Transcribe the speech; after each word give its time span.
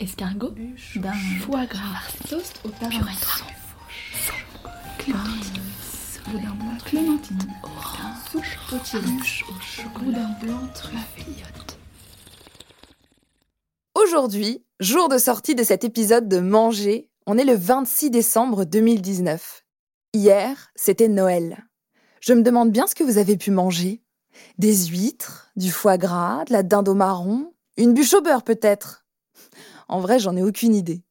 Escargot 0.00 0.54
d'un 0.96 1.12
foie 1.42 1.66
gras, 1.66 2.08
sauce 2.26 2.54
au 2.64 2.70
clémentine, 4.98 5.62
boudin 6.24 6.54
blanc, 6.54 6.78
clémentine, 6.86 7.38
blanc 10.40 10.68
truffé. 10.74 11.26
Aujourd'hui, 13.94 14.64
jour 14.80 15.10
de 15.10 15.18
sortie 15.18 15.54
de 15.54 15.62
cet 15.62 15.84
épisode 15.84 16.28
de 16.28 16.40
Manger, 16.40 17.10
on 17.26 17.36
est 17.36 17.44
le 17.44 17.54
26 17.54 18.08
décembre 18.10 18.64
2019. 18.64 19.66
Hier, 20.14 20.70
c'était 20.76 21.08
Noël. 21.08 21.66
Je 22.22 22.32
me 22.32 22.40
demande 22.40 22.70
bien 22.70 22.86
ce 22.86 22.94
que 22.94 23.04
vous 23.04 23.18
avez 23.18 23.36
pu 23.36 23.50
manger. 23.50 24.02
Des 24.56 24.86
huîtres, 24.86 25.50
du 25.56 25.70
foie 25.70 25.98
gras, 25.98 26.46
de 26.46 26.54
la 26.54 26.62
dinde 26.62 26.88
au 26.88 26.94
marron, 26.94 27.52
une 27.76 27.92
bûche 27.92 28.14
au 28.14 28.22
beurre 28.22 28.44
peut-être. 28.44 29.04
En 29.90 29.98
vrai, 29.98 30.20
j'en 30.20 30.36
ai 30.36 30.42
aucune 30.42 30.76
idée. 30.76 31.02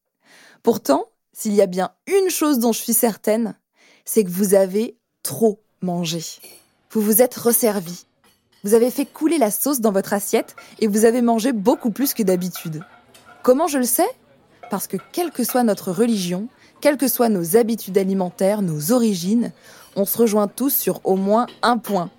Pourtant, 0.64 1.08
s'il 1.34 1.54
y 1.54 1.62
a 1.62 1.68
bien 1.68 1.92
une 2.08 2.30
chose 2.30 2.60
dont 2.60 2.72
je 2.72 2.80
suis 2.80 2.94
certaine, 2.94 3.56
c'est 4.06 4.24
que 4.24 4.30
vous 4.30 4.54
avez 4.54 4.98
trop 5.22 5.60
mangé. 5.82 6.24
Vous 6.92 7.02
vous 7.02 7.22
êtes 7.22 7.36
resservi. 7.36 8.06
Vous 8.64 8.74
avez 8.74 8.90
fait 8.90 9.06
couler 9.06 9.38
la 9.38 9.52
sauce 9.52 9.82
dans 9.82 9.92
votre 9.92 10.14
assiette 10.14 10.56
et 10.80 10.88
vous 10.88 11.04
avez 11.04 11.22
mangé 11.22 11.52
beaucoup 11.52 11.92
plus 11.92 12.14
que 12.14 12.24
d'habitude. 12.24 12.82
Comment 13.44 13.68
je 13.68 13.80
le 13.80 13.84
sais? 13.84 14.08
Parce 14.72 14.88
que 14.88 14.96
quelle 15.12 15.32
que 15.32 15.44
soit 15.44 15.64
notre 15.64 15.92
religion, 15.92 16.48
quelles 16.80 16.98
que 16.98 17.10
soient 17.10 17.28
nos 17.28 17.58
habitudes 17.58 17.98
alimentaires, 17.98 18.62
nos 18.62 18.94
origines, 18.94 19.52
on 19.98 20.06
se 20.06 20.18
rejoint 20.18 20.48
tous 20.48 20.74
sur 20.74 21.02
au 21.04 21.18
moins 21.18 21.48
un 21.64 21.78
point. 21.78 22.10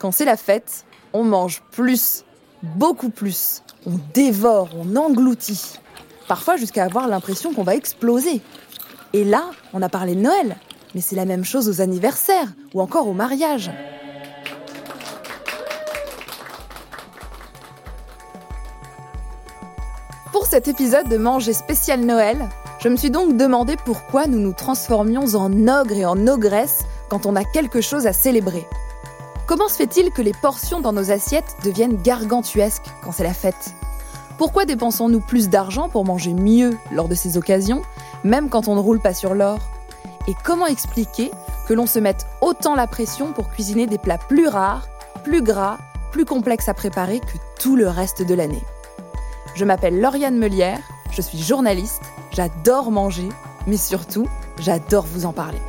Quand 0.00 0.10
c'est 0.10 0.24
la 0.24 0.36
fête, 0.36 0.84
on 1.12 1.22
mange 1.22 1.62
plus, 1.70 2.24
beaucoup 2.62 3.10
plus. 3.10 3.62
On 3.86 3.92
dévore, 4.12 4.70
on 4.74 4.96
engloutit. 4.96 5.78
Parfois 6.30 6.56
jusqu'à 6.56 6.84
avoir 6.84 7.08
l'impression 7.08 7.52
qu'on 7.52 7.64
va 7.64 7.74
exploser. 7.74 8.40
Et 9.12 9.24
là, 9.24 9.50
on 9.72 9.82
a 9.82 9.88
parlé 9.88 10.14
de 10.14 10.20
Noël, 10.20 10.54
mais 10.94 11.00
c'est 11.00 11.16
la 11.16 11.24
même 11.24 11.44
chose 11.44 11.68
aux 11.68 11.80
anniversaires 11.80 12.46
ou 12.72 12.80
encore 12.80 13.08
au 13.08 13.14
mariage. 13.14 13.72
Pour 20.30 20.46
cet 20.46 20.68
épisode 20.68 21.08
de 21.08 21.16
Manger 21.16 21.52
spécial 21.52 21.98
Noël, 21.98 22.48
je 22.78 22.88
me 22.88 22.94
suis 22.94 23.10
donc 23.10 23.36
demandé 23.36 23.74
pourquoi 23.84 24.28
nous 24.28 24.38
nous 24.38 24.52
transformions 24.52 25.34
en 25.34 25.66
ogres 25.66 25.96
et 25.96 26.06
en 26.06 26.28
ogresses 26.28 26.84
quand 27.08 27.26
on 27.26 27.34
a 27.34 27.42
quelque 27.42 27.80
chose 27.80 28.06
à 28.06 28.12
célébrer. 28.12 28.68
Comment 29.48 29.66
se 29.66 29.74
fait-il 29.74 30.12
que 30.12 30.22
les 30.22 30.34
portions 30.40 30.80
dans 30.80 30.92
nos 30.92 31.10
assiettes 31.10 31.56
deviennent 31.64 32.00
gargantuesques 32.00 32.86
quand 33.02 33.10
c'est 33.10 33.24
la 33.24 33.34
fête? 33.34 33.74
Pourquoi 34.40 34.64
dépensons-nous 34.64 35.20
plus 35.20 35.50
d'argent 35.50 35.90
pour 35.90 36.06
manger 36.06 36.32
mieux 36.32 36.74
lors 36.92 37.08
de 37.08 37.14
ces 37.14 37.36
occasions, 37.36 37.82
même 38.24 38.48
quand 38.48 38.68
on 38.68 38.74
ne 38.74 38.80
roule 38.80 38.98
pas 38.98 39.12
sur 39.12 39.34
l'or? 39.34 39.58
Et 40.28 40.34
comment 40.42 40.66
expliquer 40.66 41.30
que 41.68 41.74
l'on 41.74 41.84
se 41.84 41.98
mette 41.98 42.26
autant 42.40 42.74
la 42.74 42.86
pression 42.86 43.34
pour 43.34 43.50
cuisiner 43.50 43.86
des 43.86 43.98
plats 43.98 44.16
plus 44.16 44.48
rares, 44.48 44.88
plus 45.24 45.42
gras, 45.42 45.76
plus 46.10 46.24
complexes 46.24 46.70
à 46.70 46.74
préparer 46.74 47.20
que 47.20 47.36
tout 47.60 47.76
le 47.76 47.86
reste 47.86 48.22
de 48.22 48.32
l'année? 48.32 48.62
Je 49.54 49.66
m'appelle 49.66 50.00
Lauriane 50.00 50.38
Melière, 50.38 50.80
je 51.10 51.20
suis 51.20 51.36
journaliste, 51.36 52.04
j'adore 52.30 52.90
manger, 52.90 53.28
mais 53.66 53.76
surtout, 53.76 54.26
j'adore 54.58 55.04
vous 55.04 55.26
en 55.26 55.34
parler. 55.34 55.60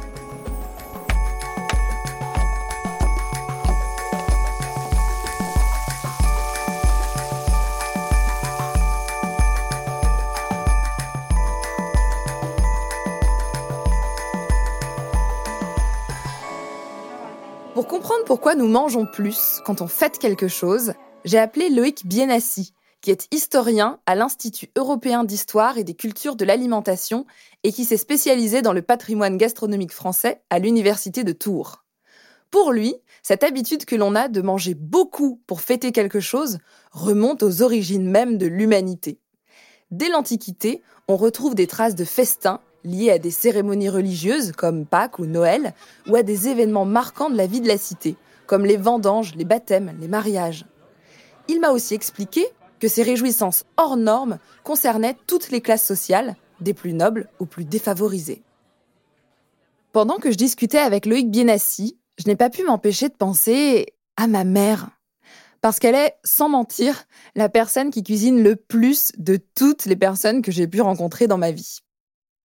Comprendre 18.11 18.27
pourquoi 18.27 18.55
nous 18.55 18.67
mangeons 18.67 19.05
plus 19.05 19.61
quand 19.63 19.79
on 19.79 19.87
fête 19.87 20.19
quelque 20.19 20.49
chose, 20.49 20.91
j'ai 21.23 21.37
appelé 21.37 21.69
Loïc 21.69 22.05
Bienassi, 22.05 22.73
qui 22.99 23.09
est 23.09 23.33
historien 23.33 24.01
à 24.05 24.15
l'Institut 24.15 24.67
européen 24.75 25.23
d'histoire 25.23 25.77
et 25.77 25.85
des 25.85 25.93
cultures 25.93 26.35
de 26.35 26.43
l'alimentation 26.43 27.25
et 27.63 27.71
qui 27.71 27.85
s'est 27.85 27.95
spécialisé 27.95 28.61
dans 28.61 28.73
le 28.73 28.81
patrimoine 28.81 29.37
gastronomique 29.37 29.93
français 29.93 30.41
à 30.49 30.59
l'Université 30.59 31.23
de 31.23 31.31
Tours. 31.31 31.85
Pour 32.49 32.73
lui, 32.73 32.95
cette 33.23 33.45
habitude 33.45 33.85
que 33.85 33.95
l'on 33.95 34.13
a 34.13 34.27
de 34.27 34.41
manger 34.41 34.73
beaucoup 34.73 35.41
pour 35.47 35.61
fêter 35.61 35.93
quelque 35.93 36.19
chose 36.19 36.57
remonte 36.91 37.43
aux 37.43 37.61
origines 37.61 38.11
même 38.11 38.37
de 38.37 38.45
l'humanité. 38.45 39.21
Dès 39.89 40.09
l'Antiquité, 40.09 40.81
on 41.07 41.15
retrouve 41.15 41.55
des 41.55 41.67
traces 41.67 41.95
de 41.95 42.03
festins 42.03 42.59
liés 42.83 43.11
à 43.11 43.19
des 43.19 43.31
cérémonies 43.31 43.89
religieuses 43.89 44.51
comme 44.51 44.85
Pâques 44.85 45.19
ou 45.19 45.25
Noël, 45.25 45.73
ou 46.07 46.15
à 46.15 46.23
des 46.23 46.47
événements 46.47 46.85
marquants 46.85 47.29
de 47.29 47.37
la 47.37 47.47
vie 47.47 47.61
de 47.61 47.67
la 47.67 47.77
cité, 47.77 48.15
comme 48.47 48.65
les 48.65 48.77
vendanges, 48.77 49.35
les 49.35 49.45
baptêmes, 49.45 49.95
les 49.99 50.07
mariages. 50.07 50.65
Il 51.47 51.59
m'a 51.59 51.71
aussi 51.71 51.93
expliqué 51.93 52.45
que 52.79 52.87
ces 52.87 53.03
réjouissances 53.03 53.65
hors 53.77 53.97
normes 53.97 54.39
concernaient 54.63 55.17
toutes 55.27 55.51
les 55.51 55.61
classes 55.61 55.85
sociales, 55.85 56.35
des 56.59 56.73
plus 56.73 56.93
nobles 56.93 57.29
aux 57.39 57.45
plus 57.45 57.65
défavorisées. 57.65 58.43
Pendant 59.91 60.17
que 60.17 60.31
je 60.31 60.37
discutais 60.37 60.79
avec 60.79 61.05
Loïc 61.05 61.29
Bienassi, 61.29 61.97
je 62.17 62.27
n'ai 62.27 62.35
pas 62.35 62.49
pu 62.49 62.63
m'empêcher 62.63 63.09
de 63.09 63.13
penser 63.13 63.93
à 64.15 64.27
ma 64.27 64.43
mère. 64.43 64.89
Parce 65.61 65.79
qu'elle 65.79 65.95
est, 65.95 66.15
sans 66.23 66.49
mentir, 66.49 67.03
la 67.35 67.49
personne 67.49 67.91
qui 67.91 68.03
cuisine 68.03 68.41
le 68.41 68.55
plus 68.55 69.11
de 69.17 69.37
toutes 69.55 69.85
les 69.85 69.95
personnes 69.95 70.41
que 70.41 70.51
j'ai 70.51 70.67
pu 70.67 70.81
rencontrer 70.81 71.27
dans 71.27 71.37
ma 71.37 71.51
vie. 71.51 71.79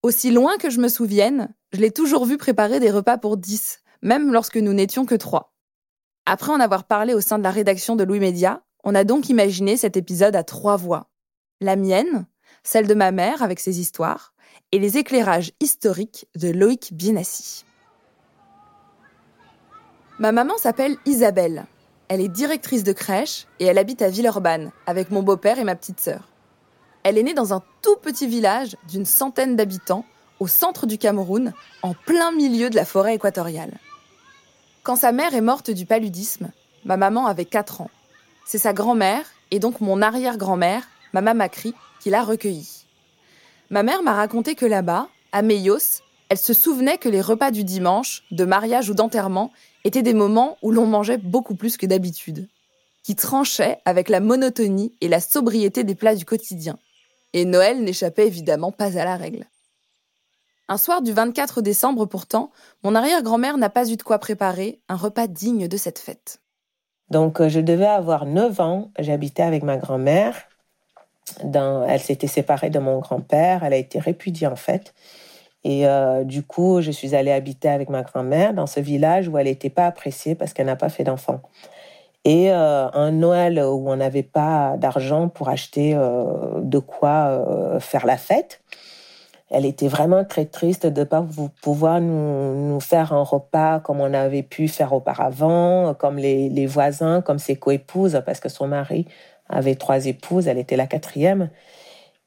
Aussi 0.03 0.31
loin 0.31 0.57
que 0.57 0.71
je 0.71 0.79
me 0.79 0.87
souvienne, 0.87 1.53
je 1.71 1.79
l'ai 1.79 1.91
toujours 1.91 2.25
vue 2.25 2.37
préparer 2.37 2.79
des 2.79 2.89
repas 2.89 3.19
pour 3.19 3.37
dix, 3.37 3.81
même 4.01 4.33
lorsque 4.33 4.57
nous 4.57 4.73
n'étions 4.73 5.05
que 5.05 5.13
trois. 5.13 5.53
Après 6.25 6.51
en 6.51 6.59
avoir 6.59 6.85
parlé 6.85 7.13
au 7.13 7.21
sein 7.21 7.37
de 7.37 7.43
la 7.43 7.51
rédaction 7.51 7.95
de 7.95 8.03
Louis 8.03 8.19
Média, 8.19 8.63
on 8.83 8.95
a 8.95 9.03
donc 9.03 9.29
imaginé 9.29 9.77
cet 9.77 9.97
épisode 9.97 10.35
à 10.35 10.43
trois 10.43 10.75
voix. 10.75 11.11
La 11.59 11.75
mienne, 11.75 12.25
celle 12.63 12.87
de 12.87 12.95
ma 12.95 13.11
mère 13.11 13.43
avec 13.43 13.59
ses 13.59 13.79
histoires, 13.79 14.33
et 14.71 14.79
les 14.79 14.97
éclairages 14.97 15.51
historiques 15.59 16.27
de 16.35 16.49
Loïc 16.49 16.93
Bienassi. 16.93 17.63
Ma 20.17 20.31
maman 20.31 20.57
s'appelle 20.57 20.97
Isabelle. 21.05 21.65
Elle 22.07 22.21
est 22.21 22.27
directrice 22.27 22.83
de 22.83 22.91
crèche 22.91 23.45
et 23.59 23.65
elle 23.65 23.77
habite 23.77 24.01
à 24.01 24.09
Villeurbanne 24.09 24.71
avec 24.87 25.11
mon 25.11 25.21
beau-père 25.21 25.59
et 25.59 25.63
ma 25.63 25.75
petite 25.75 25.99
sœur. 25.99 26.30
Elle 27.03 27.17
est 27.17 27.23
née 27.23 27.33
dans 27.33 27.53
un 27.53 27.63
tout 27.81 27.95
petit 28.01 28.27
village 28.27 28.77
d'une 28.89 29.05
centaine 29.05 29.55
d'habitants 29.55 30.05
au 30.39 30.47
centre 30.47 30.85
du 30.85 30.97
Cameroun, 30.97 31.53
en 31.83 31.93
plein 31.93 32.31
milieu 32.31 32.69
de 32.69 32.75
la 32.75 32.85
forêt 32.85 33.15
équatoriale. 33.15 33.77
Quand 34.83 34.95
sa 34.95 35.11
mère 35.11 35.35
est 35.35 35.41
morte 35.41 35.69
du 35.69 35.85
paludisme, 35.85 36.51
ma 36.83 36.97
maman 36.97 37.27
avait 37.27 37.45
4 37.45 37.81
ans. 37.81 37.91
C'est 38.45 38.57
sa 38.57 38.73
grand-mère, 38.73 39.25
et 39.51 39.59
donc 39.59 39.81
mon 39.81 40.01
arrière-grand-mère, 40.01 40.87
Mama 41.13 41.33
Macri, 41.33 41.75
qui 41.99 42.09
l'a 42.09 42.23
recueillie. 42.23 42.85
Ma 43.69 43.83
mère 43.83 44.01
m'a 44.01 44.13
raconté 44.13 44.55
que 44.55 44.65
là-bas, 44.65 45.07
à 45.31 45.41
Meyos, 45.43 46.01
elle 46.29 46.37
se 46.37 46.53
souvenait 46.53 46.97
que 46.97 47.09
les 47.09 47.21
repas 47.21 47.51
du 47.51 47.63
dimanche, 47.63 48.23
de 48.31 48.45
mariage 48.45 48.89
ou 48.89 48.93
d'enterrement, 48.93 49.51
étaient 49.83 50.01
des 50.01 50.13
moments 50.13 50.57
où 50.61 50.71
l'on 50.71 50.87
mangeait 50.87 51.17
beaucoup 51.17 51.55
plus 51.55 51.77
que 51.77 51.85
d'habitude, 51.85 52.47
qui 53.03 53.15
tranchaient 53.15 53.79
avec 53.85 54.09
la 54.09 54.19
monotonie 54.19 54.95
et 55.01 55.07
la 55.07 55.19
sobriété 55.19 55.83
des 55.83 55.95
plats 55.95 56.15
du 56.15 56.25
quotidien. 56.25 56.79
Et 57.33 57.45
Noël 57.45 57.83
n'échappait 57.83 58.27
évidemment 58.27 58.71
pas 58.71 58.97
à 58.97 59.05
la 59.05 59.15
règle. 59.15 59.45
Un 60.67 60.77
soir 60.77 61.01
du 61.01 61.11
24 61.11 61.61
décembre 61.61 62.05
pourtant, 62.05 62.51
mon 62.83 62.95
arrière-grand-mère 62.95 63.57
n'a 63.57 63.69
pas 63.69 63.89
eu 63.89 63.97
de 63.97 64.03
quoi 64.03 64.19
préparer 64.19 64.79
un 64.87 64.95
repas 64.95 65.27
digne 65.27 65.67
de 65.67 65.77
cette 65.77 65.99
fête. 65.99 66.39
Donc, 67.09 67.41
euh, 67.41 67.49
je 67.49 67.59
devais 67.59 67.85
avoir 67.85 68.25
9 68.25 68.59
ans. 68.61 68.91
J'habitais 68.97 69.43
avec 69.43 69.63
ma 69.63 69.75
grand-mère. 69.75 70.47
Elle 71.43 71.99
s'était 71.99 72.27
séparée 72.27 72.69
de 72.69 72.79
mon 72.79 72.99
grand-père. 72.99 73.63
Elle 73.65 73.73
a 73.73 73.77
été 73.77 73.99
répudiée, 73.99 74.47
en 74.47 74.55
fait. 74.55 74.93
Et 75.63 75.87
euh, 75.87 76.23
du 76.23 76.43
coup, 76.43 76.81
je 76.81 76.89
suis 76.89 77.15
allée 77.15 77.31
habiter 77.31 77.69
avec 77.69 77.89
ma 77.89 78.01
grand-mère 78.01 78.53
dans 78.53 78.65
ce 78.65 78.79
village 78.79 79.27
où 79.27 79.37
elle 79.37 79.45
n'était 79.47 79.69
pas 79.69 79.85
appréciée 79.85 80.35
parce 80.35 80.53
qu'elle 80.53 80.65
n'a 80.65 80.75
pas 80.75 80.89
fait 80.89 81.03
d'enfant. 81.03 81.41
Et 82.23 82.51
euh, 82.51 82.89
un 82.91 83.11
Noël 83.11 83.59
où 83.59 83.89
on 83.89 83.95
n'avait 83.95 84.23
pas 84.23 84.75
d'argent 84.77 85.27
pour 85.27 85.49
acheter 85.49 85.93
de 85.93 86.79
quoi 86.79 87.79
faire 87.79 88.05
la 88.05 88.17
fête. 88.17 88.61
Elle 89.49 89.65
était 89.65 89.89
vraiment 89.89 90.23
très 90.23 90.45
triste 90.45 90.85
de 90.87 91.01
ne 91.01 91.05
pas 91.05 91.25
pouvoir 91.61 91.99
nous, 91.99 92.69
nous, 92.69 92.79
faire 92.79 93.11
un 93.11 93.23
repas 93.23 93.81
comme 93.81 93.99
on 93.99 94.13
avait 94.13 94.43
pu 94.43 94.69
faire 94.69 94.93
auparavant, 94.93 95.93
comme 95.93 96.17
les, 96.17 96.47
les 96.47 96.65
voisins, 96.65 97.21
comme 97.21 97.37
ses 97.37 97.57
coépouses, 97.57 98.21
parce 98.25 98.39
que 98.39 98.47
son 98.47 98.67
mari 98.67 99.07
avait 99.49 99.75
trois 99.75 100.05
épouses, 100.05 100.47
elle 100.47 100.57
était 100.57 100.77
la 100.77 100.87
quatrième. 100.87 101.49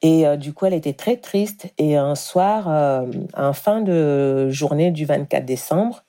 Et 0.04 0.26
euh, 0.26 0.36
du 0.36 0.52
coup, 0.52 0.66
elle 0.66 0.74
était 0.74 0.92
très 0.92 1.16
triste. 1.16 1.72
Et 1.78 1.96
un 1.96 2.14
soir, 2.14 2.68
euh, 2.68 3.06
en 3.34 3.54
fin 3.54 3.80
de 3.80 4.50
journée 4.50 4.90
du 4.90 5.06
24 5.06 5.46
décembre, 5.46 6.03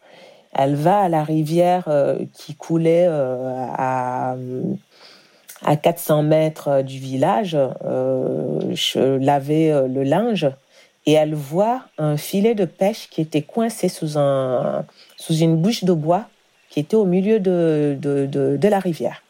elle 0.55 0.75
va 0.75 1.01
à 1.01 1.09
la 1.09 1.23
rivière 1.23 1.85
euh, 1.87 2.17
qui 2.33 2.55
coulait 2.55 3.07
à, 3.07 4.35
à 5.63 5.75
400 5.75 6.23
mètres 6.23 6.81
du 6.81 6.97
village 6.99 7.57
je 7.83 9.17
laver 9.17 9.85
le 9.87 10.03
linge 10.03 10.49
et 11.05 11.13
elle 11.13 11.35
voit 11.35 11.83
un 11.97 12.17
filet 12.17 12.55
de 12.55 12.65
pêche 12.65 13.09
qui 13.09 13.21
était 13.21 13.41
coincé 13.41 13.89
sous, 13.89 14.17
un, 14.17 14.85
sous 15.17 15.35
une 15.35 15.57
bouche 15.57 15.83
de 15.83 15.93
bois 15.93 16.25
qui 16.69 16.79
était 16.79 16.95
au 16.95 17.05
milieu 17.05 17.39
de, 17.39 17.95
de, 17.99 18.25
de 18.25 18.67
la 18.67 18.79
rivière. 18.79 19.21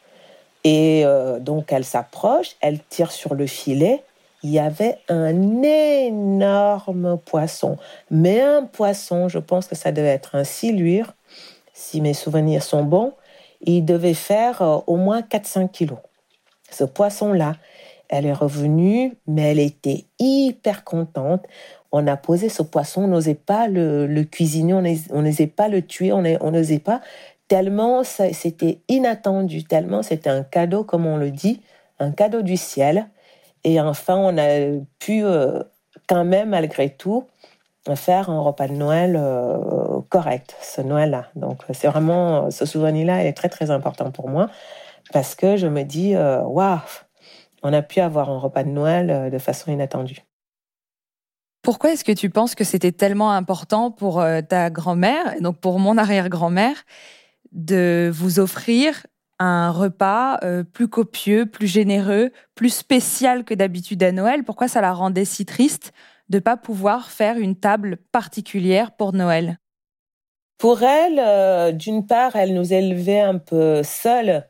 Et 0.63 1.03
donc 1.41 1.71
elle 1.71 1.83
s'approche, 1.83 2.55
elle 2.61 2.79
tire 2.89 3.11
sur 3.11 3.35
le 3.35 3.45
filet 3.45 4.01
il 4.45 4.51
y 4.51 4.59
avait 4.59 4.99
un 5.09 5.63
énorme 5.63 7.17
poisson. 7.25 7.77
Mais 8.11 8.41
un 8.41 8.61
poisson, 8.61 9.27
je 9.27 9.39
pense 9.39 9.65
que 9.65 9.73
ça 9.73 9.91
devait 9.91 10.09
être 10.09 10.35
un 10.35 10.43
silure, 10.43 11.15
si 11.73 11.99
mes 11.99 12.13
souvenirs 12.13 12.61
sont 12.61 12.83
bons, 12.83 13.13
il 13.61 13.83
devait 13.85 14.13
faire 14.13 14.61
euh, 14.61 14.77
au 14.85 14.97
moins 14.97 15.23
400 15.23 15.69
kilos. 15.69 15.97
Ce 16.69 16.83
poisson-là, 16.83 17.55
elle 18.07 18.27
est 18.27 18.33
revenue, 18.33 19.17
mais 19.25 19.51
elle 19.51 19.59
était 19.59 20.05
hyper 20.19 20.83
contente. 20.83 21.43
On 21.91 22.05
a 22.05 22.15
posé 22.15 22.47
ce 22.49 22.61
poisson, 22.61 23.05
on 23.05 23.07
n'osait 23.07 23.33
pas 23.33 23.67
le, 23.67 24.23
cuisiner, 24.25 24.75
on 24.75 25.21
n'osait 25.23 25.47
pas 25.47 25.69
le 25.69 25.81
tuer, 25.81 26.11
on 26.13 26.21
n'osait 26.51 26.77
pas, 26.77 27.01
tellement 27.47 28.03
c'était 28.03 28.77
inattendu, 28.89 29.63
tellement 29.63 30.03
c'était 30.03 30.29
un 30.29 30.43
cadeau, 30.43 30.83
comme 30.83 31.07
on 31.07 31.17
le 31.17 31.31
dit, 31.31 31.61
un 31.97 32.11
cadeau 32.11 32.43
du 32.43 32.57
ciel. 32.57 33.07
Et 33.65 33.81
enfin, 33.81 34.15
on 34.15 34.37
a 34.37 34.79
pu 34.99 35.23
euh, 35.25 35.63
quand 36.07 36.23
même, 36.23 36.49
malgré 36.49 36.95
tout, 36.95 37.25
faire 37.95 38.29
un 38.29 38.39
repas 38.39 38.67
de 38.67 38.73
Noël 38.73 39.15
euh, 39.19 40.01
correct, 40.09 40.55
ce 40.61 40.81
Noël-là. 40.81 41.29
Donc, 41.35 41.63
c'est 41.73 41.87
vraiment, 41.87 42.51
ce 42.51 42.65
souvenir-là 42.65 43.25
est 43.25 43.33
très, 43.33 43.49
très 43.49 43.71
important 43.71 44.11
pour 44.11 44.29
moi 44.29 44.49
parce 45.11 45.33
que 45.33 45.57
je 45.57 45.65
me 45.65 45.81
dis, 45.81 46.15
euh, 46.15 46.41
waouh, 46.43 46.79
on 47.63 47.73
a 47.73 47.81
pu 47.81 48.01
avoir 48.01 48.29
un 48.29 48.37
repas 48.37 48.63
de 48.63 48.69
Noël 48.69 49.31
de 49.31 49.37
façon 49.39 49.71
inattendue. 49.71 50.19
Pourquoi 51.63 51.93
est-ce 51.93 52.03
que 52.03 52.11
tu 52.11 52.29
penses 52.29 52.53
que 52.53 52.63
c'était 52.63 52.91
tellement 52.91 53.31
important 53.31 53.89
pour 53.89 54.23
ta 54.47 54.69
grand-mère, 54.69 55.41
donc 55.41 55.57
pour 55.57 55.79
mon 55.79 55.97
arrière-grand-mère, 55.97 56.75
de 57.51 58.11
vous 58.13 58.39
offrir 58.39 59.07
un 59.39 59.71
repas 59.71 60.39
euh, 60.43 60.63
plus 60.63 60.87
copieux, 60.87 61.45
plus 61.45 61.67
généreux, 61.67 62.31
plus 62.55 62.69
spécial 62.69 63.43
que 63.43 63.53
d'habitude 63.53 64.03
à 64.03 64.11
Noël 64.11 64.43
Pourquoi 64.43 64.67
ça 64.67 64.81
la 64.81 64.93
rendait 64.93 65.25
si 65.25 65.45
triste 65.45 65.93
de 66.29 66.39
pas 66.39 66.57
pouvoir 66.57 67.09
faire 67.09 67.37
une 67.37 67.55
table 67.55 67.97
particulière 68.11 68.91
pour 68.91 69.13
Noël? 69.13 69.59
Pour 70.57 70.83
elle, 70.83 71.19
euh, 71.19 71.71
d'une 71.71 72.07
part, 72.07 72.35
elle 72.35 72.53
nous 72.53 72.73
élevait 72.73 73.19
un 73.19 73.37
peu 73.37 73.83
seuls 73.83 74.47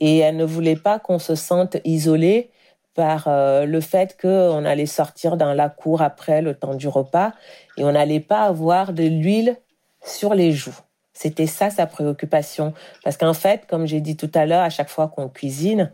et 0.00 0.18
elle 0.18 0.36
ne 0.36 0.44
voulait 0.44 0.76
pas 0.76 0.98
qu'on 0.98 1.18
se 1.18 1.34
sente 1.34 1.76
isolé 1.84 2.50
par 2.94 3.28
euh, 3.28 3.64
le 3.64 3.80
fait 3.80 4.18
qu'on 4.20 4.64
allait 4.64 4.86
sortir 4.86 5.36
dans 5.36 5.54
la 5.54 5.68
cour 5.68 6.02
après 6.02 6.42
le 6.42 6.54
temps 6.54 6.74
du 6.74 6.88
repas 6.88 7.32
et 7.76 7.84
on 7.84 7.92
n'allait 7.92 8.20
pas 8.20 8.42
avoir 8.42 8.92
de 8.92 9.04
l'huile 9.04 9.56
sur 10.04 10.34
les 10.34 10.52
joues. 10.52 10.78
C'était 11.16 11.46
ça 11.46 11.70
sa 11.70 11.86
préoccupation. 11.86 12.74
Parce 13.02 13.16
qu'en 13.16 13.32
fait, 13.32 13.62
comme 13.66 13.86
j'ai 13.86 14.00
dit 14.00 14.18
tout 14.18 14.30
à 14.34 14.44
l'heure, 14.44 14.60
à 14.60 14.68
chaque 14.68 14.90
fois 14.90 15.08
qu'on 15.08 15.30
cuisine, 15.30 15.90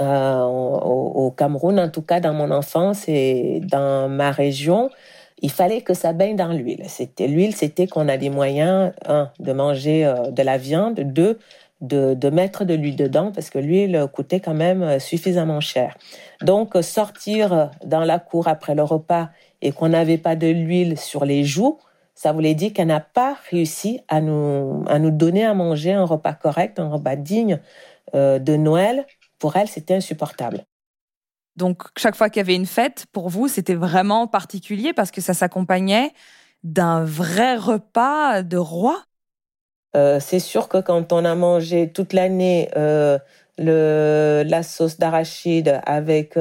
euh, 0.00 0.42
au, 0.42 1.30
Cameroun, 1.30 1.78
en 1.78 1.88
tout 1.88 2.02
cas 2.02 2.18
dans 2.18 2.32
mon 2.32 2.50
enfance 2.50 3.08
et 3.08 3.60
dans 3.62 4.08
ma 4.08 4.32
région, 4.32 4.90
il 5.40 5.52
fallait 5.52 5.82
que 5.82 5.94
ça 5.94 6.12
baigne 6.12 6.34
dans 6.34 6.52
l'huile. 6.52 6.82
C'était 6.88 7.28
l'huile, 7.28 7.54
c'était 7.54 7.86
qu'on 7.86 8.08
a 8.08 8.16
des 8.16 8.28
moyens 8.28 8.92
un 9.06 9.30
de 9.38 9.52
manger 9.52 10.04
euh, 10.04 10.32
de 10.32 10.42
la 10.42 10.58
viande, 10.58 10.98
deux 10.98 11.38
de, 11.80 12.14
de 12.14 12.30
mettre 12.30 12.64
de 12.64 12.74
l'huile 12.74 12.96
dedans 12.96 13.30
parce 13.32 13.50
que 13.50 13.58
l'huile 13.58 14.06
coûtait 14.12 14.40
quand 14.40 14.54
même 14.54 14.82
euh, 14.82 14.98
suffisamment 14.98 15.60
cher. 15.60 15.96
Donc 16.42 16.76
sortir 16.82 17.70
dans 17.84 18.04
la 18.04 18.18
cour 18.18 18.48
après 18.48 18.74
le 18.74 18.82
repas 18.82 19.28
et 19.62 19.70
qu'on 19.70 19.90
n'avait 19.90 20.18
pas 20.18 20.34
de 20.34 20.48
l'huile 20.48 20.98
sur 20.98 21.24
les 21.24 21.44
joues, 21.44 21.78
ça 22.20 22.32
voulait 22.32 22.54
dire 22.54 22.74
qu'elle 22.74 22.88
n'a 22.88 23.00
pas 23.00 23.38
réussi 23.50 24.00
à 24.08 24.20
nous, 24.20 24.84
à 24.88 24.98
nous 24.98 25.10
donner 25.10 25.42
à 25.46 25.54
manger 25.54 25.94
un 25.94 26.04
repas 26.04 26.34
correct, 26.34 26.78
un 26.78 26.90
repas 26.90 27.16
digne 27.16 27.60
euh, 28.14 28.38
de 28.38 28.56
Noël. 28.56 29.06
Pour 29.38 29.56
elle, 29.56 29.68
c'était 29.68 29.94
insupportable. 29.94 30.66
Donc, 31.56 31.84
chaque 31.96 32.14
fois 32.14 32.28
qu'il 32.28 32.40
y 32.40 32.44
avait 32.44 32.56
une 32.56 32.66
fête, 32.66 33.06
pour 33.12 33.30
vous, 33.30 33.48
c'était 33.48 33.74
vraiment 33.74 34.26
particulier 34.26 34.92
parce 34.92 35.10
que 35.10 35.22
ça 35.22 35.32
s'accompagnait 35.32 36.10
d'un 36.62 37.04
vrai 37.04 37.56
repas 37.56 38.42
de 38.42 38.58
roi? 38.58 39.02
Euh, 39.96 40.20
C'est 40.20 40.40
sûr 40.40 40.68
que 40.68 40.76
quand 40.76 41.14
on 41.14 41.24
a 41.24 41.34
mangé 41.34 41.90
toute 41.90 42.12
l'année 42.12 42.68
euh, 42.76 43.18
la 43.56 44.62
sauce 44.62 44.98
d'arachide 44.98 45.80
avec 45.86 46.36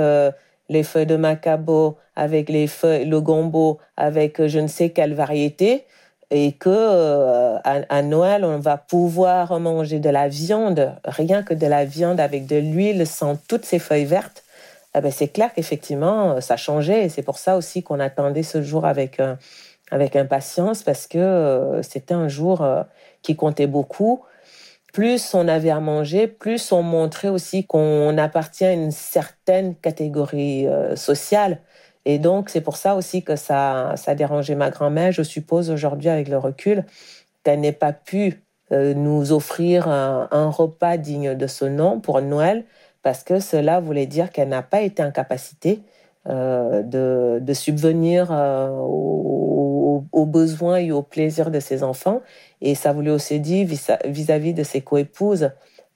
les 0.70 0.84
feuilles 0.84 1.06
de 1.06 1.16
macabo, 1.16 1.98
avec 2.16 2.50
les 2.50 2.68
feuilles, 2.68 3.06
le 3.06 3.20
gombo, 3.22 3.80
avec 3.98 4.40
euh, 4.40 4.48
je 4.48 4.60
ne 4.60 4.68
sais 4.68 4.92
quelle 4.92 5.14
variété, 5.14 5.86
et 6.32 6.52
que 6.54 6.70
euh, 6.70 7.58
à, 7.64 8.02
Noël 8.04 8.46
on 8.46 8.60
va 8.60 8.78
pouvoir 8.78 9.60
manger 9.60 10.00
de 10.00 10.10
la 10.10 10.28
viande, 10.28 10.94
rien 11.04 11.42
que 11.42 11.56
de 11.56 11.66
la 11.66 11.86
viande 11.86 12.20
avec 12.20 12.46
de 12.46 12.56
l'huile 12.58 13.08
sans 13.08 13.36
toutes 13.36 13.66
ces 13.66 13.80
feuilles 13.80 14.06
vertes. 14.06 14.44
Eh 14.96 15.02
ben 15.02 15.12
c'est 15.12 15.28
clair 15.28 15.52
qu'effectivement 15.56 16.34
euh, 16.34 16.42
ça 16.42 16.56
changeait 16.56 17.06
et 17.06 17.10
c'est 17.10 17.24
pour 17.24 17.40
ça 17.40 17.58
aussi 17.58 17.82
qu'on 17.82 18.00
attendait 18.00 18.44
ce 18.44 18.62
jour 18.62 18.86
avec 18.86 19.20
avec 19.90 20.16
impatience 20.16 20.84
parce 20.84 21.08
que 21.08 21.80
c'était 21.82 22.14
un 22.14 22.28
jour 22.28 22.64
qui 23.24 23.36
comptait 23.36 23.66
beaucoup 23.66 24.22
plus 24.94 25.34
on 25.34 25.48
avait 25.48 25.70
à 25.70 25.80
manger, 25.80 26.28
plus 26.28 26.72
on 26.72 26.82
montrait 26.82 27.30
aussi 27.30 27.66
qu'on 27.66 28.18
appartient 28.18 28.66
à 28.66 28.74
une 28.74 28.92
certaine 28.92 29.76
catégorie 29.76 30.68
euh, 30.68 30.96
sociale. 30.96 31.60
Et 32.06 32.18
donc, 32.18 32.50
c'est 32.50 32.62
pour 32.62 32.78
ça 32.78 32.96
aussi 32.96 33.24
que 33.24 33.36
ça, 33.36 33.94
ça 33.96 34.16
dérangeait 34.16 34.56
ma 34.56 34.70
grand-mère, 34.70 35.12
je 35.12 35.22
suppose, 35.22 35.70
aujourd'hui, 35.70 36.10
avec 36.10 36.28
le 36.28 36.38
recul, 36.38 36.86
qu'elle 37.44 37.60
n'ait 37.60 37.72
pas 37.72 37.94
pu 37.94 38.44
euh, 38.72 38.94
nous 38.94 39.32
offrir 39.32 39.88
un, 39.88 40.50
repas 40.50 40.98
digne 40.98 41.36
de 41.36 41.48
ce 41.48 41.66
nom 41.66 42.00
pour 42.00 42.22
Noël, 42.22 42.66
parce 43.02 43.24
que 43.24 43.40
cela 43.40 43.80
voulait 43.80 44.06
dire 44.06 44.32
qu'elle 44.32 44.50
n'a 44.50 44.64
pas 44.64 44.82
été 44.82 45.04
en 45.04 45.12
capacité 45.12 45.82
de, 46.30 47.40
de, 47.40 47.54
subvenir 47.54 48.32
aux, 48.32 50.06
aux, 50.12 50.26
besoins 50.26 50.78
et 50.78 50.92
aux 50.92 51.02
plaisirs 51.02 51.52
de 51.52 51.60
ses 51.60 51.84
enfants 51.84 52.22
et 52.62 52.76
ça 52.76 52.94
voulait 52.94 53.12
aussi 53.12 53.40
dire 53.40 53.68
vis-à-vis 54.06 54.54
de 54.54 54.64
ses 54.64 54.82
coépouses 54.82 55.50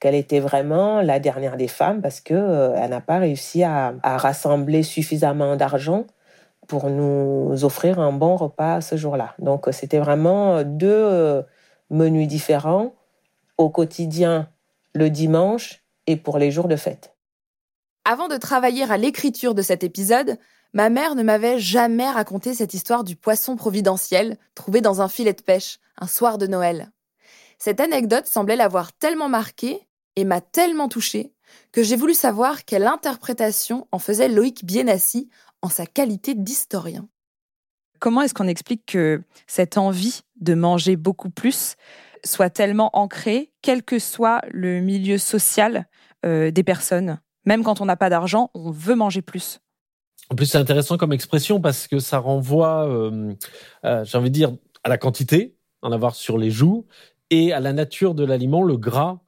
qu'elle 0.03 0.15
était 0.15 0.41
vraiment 0.41 1.01
la 1.01 1.21
dernière 1.21 1.55
des 1.55 1.69
femmes 1.69 2.01
parce 2.01 2.19
que 2.19 2.33
euh, 2.33 2.75
elle 2.75 2.89
n'a 2.89 2.99
pas 2.99 3.19
réussi 3.19 3.63
à, 3.63 3.93
rassembler 4.03 4.83
suffisamment 4.83 5.55
d'argent 5.55 6.05
pour 6.67 6.89
nous 6.89 7.63
offrir 7.63 8.01
un 8.01 8.11
bon 8.11 8.35
repas 8.35 8.81
ce 8.81 8.97
jour-là. 8.97 9.33
Donc 9.39 9.67
c'était 9.71 9.99
vraiment 9.99 10.61
deux 10.63 10.89
euh, 10.89 11.41
menus 11.89 12.27
différents 12.27 12.93
au 13.57 13.69
quotidien 13.69 14.49
le 14.93 15.09
dimanche 15.09 15.83
et 16.05 16.17
pour 16.17 16.37
les 16.37 16.51
jours 16.51 16.67
de 16.67 16.75
fête. 16.75 17.12
Avant 18.05 18.27
de 18.27 18.35
travailler 18.35 18.83
à 18.83 18.97
l'écriture 18.97 19.55
de 19.55 19.61
cet 19.61 19.81
épisode, 19.81 20.37
ma 20.73 20.89
mère 20.89 21.15
ne 21.15 21.23
m'avait 21.23 21.57
jamais 21.57 22.09
raconté 22.09 22.53
cette 22.53 22.73
histoire 22.73 23.05
du 23.05 23.15
poisson 23.15 23.55
providentiel 23.55 24.37
trouvé 24.55 24.81
dans 24.81 25.01
un 25.01 25.07
filet 25.07 25.31
de 25.31 25.41
pêche 25.41 25.79
un 25.97 26.07
soir 26.07 26.37
de 26.37 26.45
Noël. 26.45 26.91
Cette 27.59 27.79
anecdote 27.79 28.27
semblait 28.27 28.57
l'avoir 28.57 28.91
tellement 28.91 29.29
marquée 29.29 29.87
et 30.17 30.25
m'a 30.25 30.41
tellement 30.41 30.89
touchée 30.89 31.31
que 31.71 31.81
j'ai 31.81 31.95
voulu 31.95 32.13
savoir 32.13 32.65
quelle 32.65 32.87
interprétation 32.87 33.87
en 33.93 33.99
faisait 33.99 34.27
Loïc 34.27 34.65
Bienassi 34.65 35.29
en 35.61 35.69
sa 35.69 35.85
qualité 35.85 36.33
d'historien. 36.33 37.07
Comment 37.99 38.21
est-ce 38.21 38.33
qu'on 38.33 38.49
explique 38.49 38.85
que 38.85 39.23
cette 39.47 39.77
envie 39.77 40.23
de 40.41 40.55
manger 40.55 40.97
beaucoup 40.97 41.29
plus 41.29 41.77
soit 42.25 42.49
tellement 42.49 42.89
ancrée, 42.97 43.53
quel 43.61 43.81
que 43.81 43.97
soit 43.97 44.41
le 44.49 44.81
milieu 44.81 45.17
social 45.17 45.87
euh, 46.25 46.51
des 46.51 46.63
personnes? 46.63 47.19
Même 47.45 47.63
quand 47.63 47.81
on 47.81 47.85
n'a 47.85 47.97
pas 47.97 48.09
d'argent, 48.09 48.51
on 48.53 48.71
veut 48.71 48.95
manger 48.95 49.21
plus. 49.21 49.59
En 50.29 50.35
plus, 50.35 50.45
c'est 50.45 50.57
intéressant 50.57 50.97
comme 50.97 51.13
expression 51.13 51.59
parce 51.59 51.87
que 51.87 51.99
ça 51.99 52.17
renvoie, 52.17 52.87
euh, 52.87 53.33
euh, 53.85 54.03
j'ai 54.05 54.17
envie 54.17 54.29
de 54.29 54.35
dire, 54.35 54.53
à 54.83 54.89
la 54.89 54.97
quantité, 54.97 55.55
en 55.81 55.91
avoir 55.91 56.15
sur 56.15 56.37
les 56.37 56.49
joues, 56.49 56.85
et 57.29 57.51
à 57.51 57.59
la 57.59 57.73
nature 57.73 58.15
de 58.15 58.23
l'aliment, 58.23 58.63
le 58.63 58.77
gras 58.77 59.19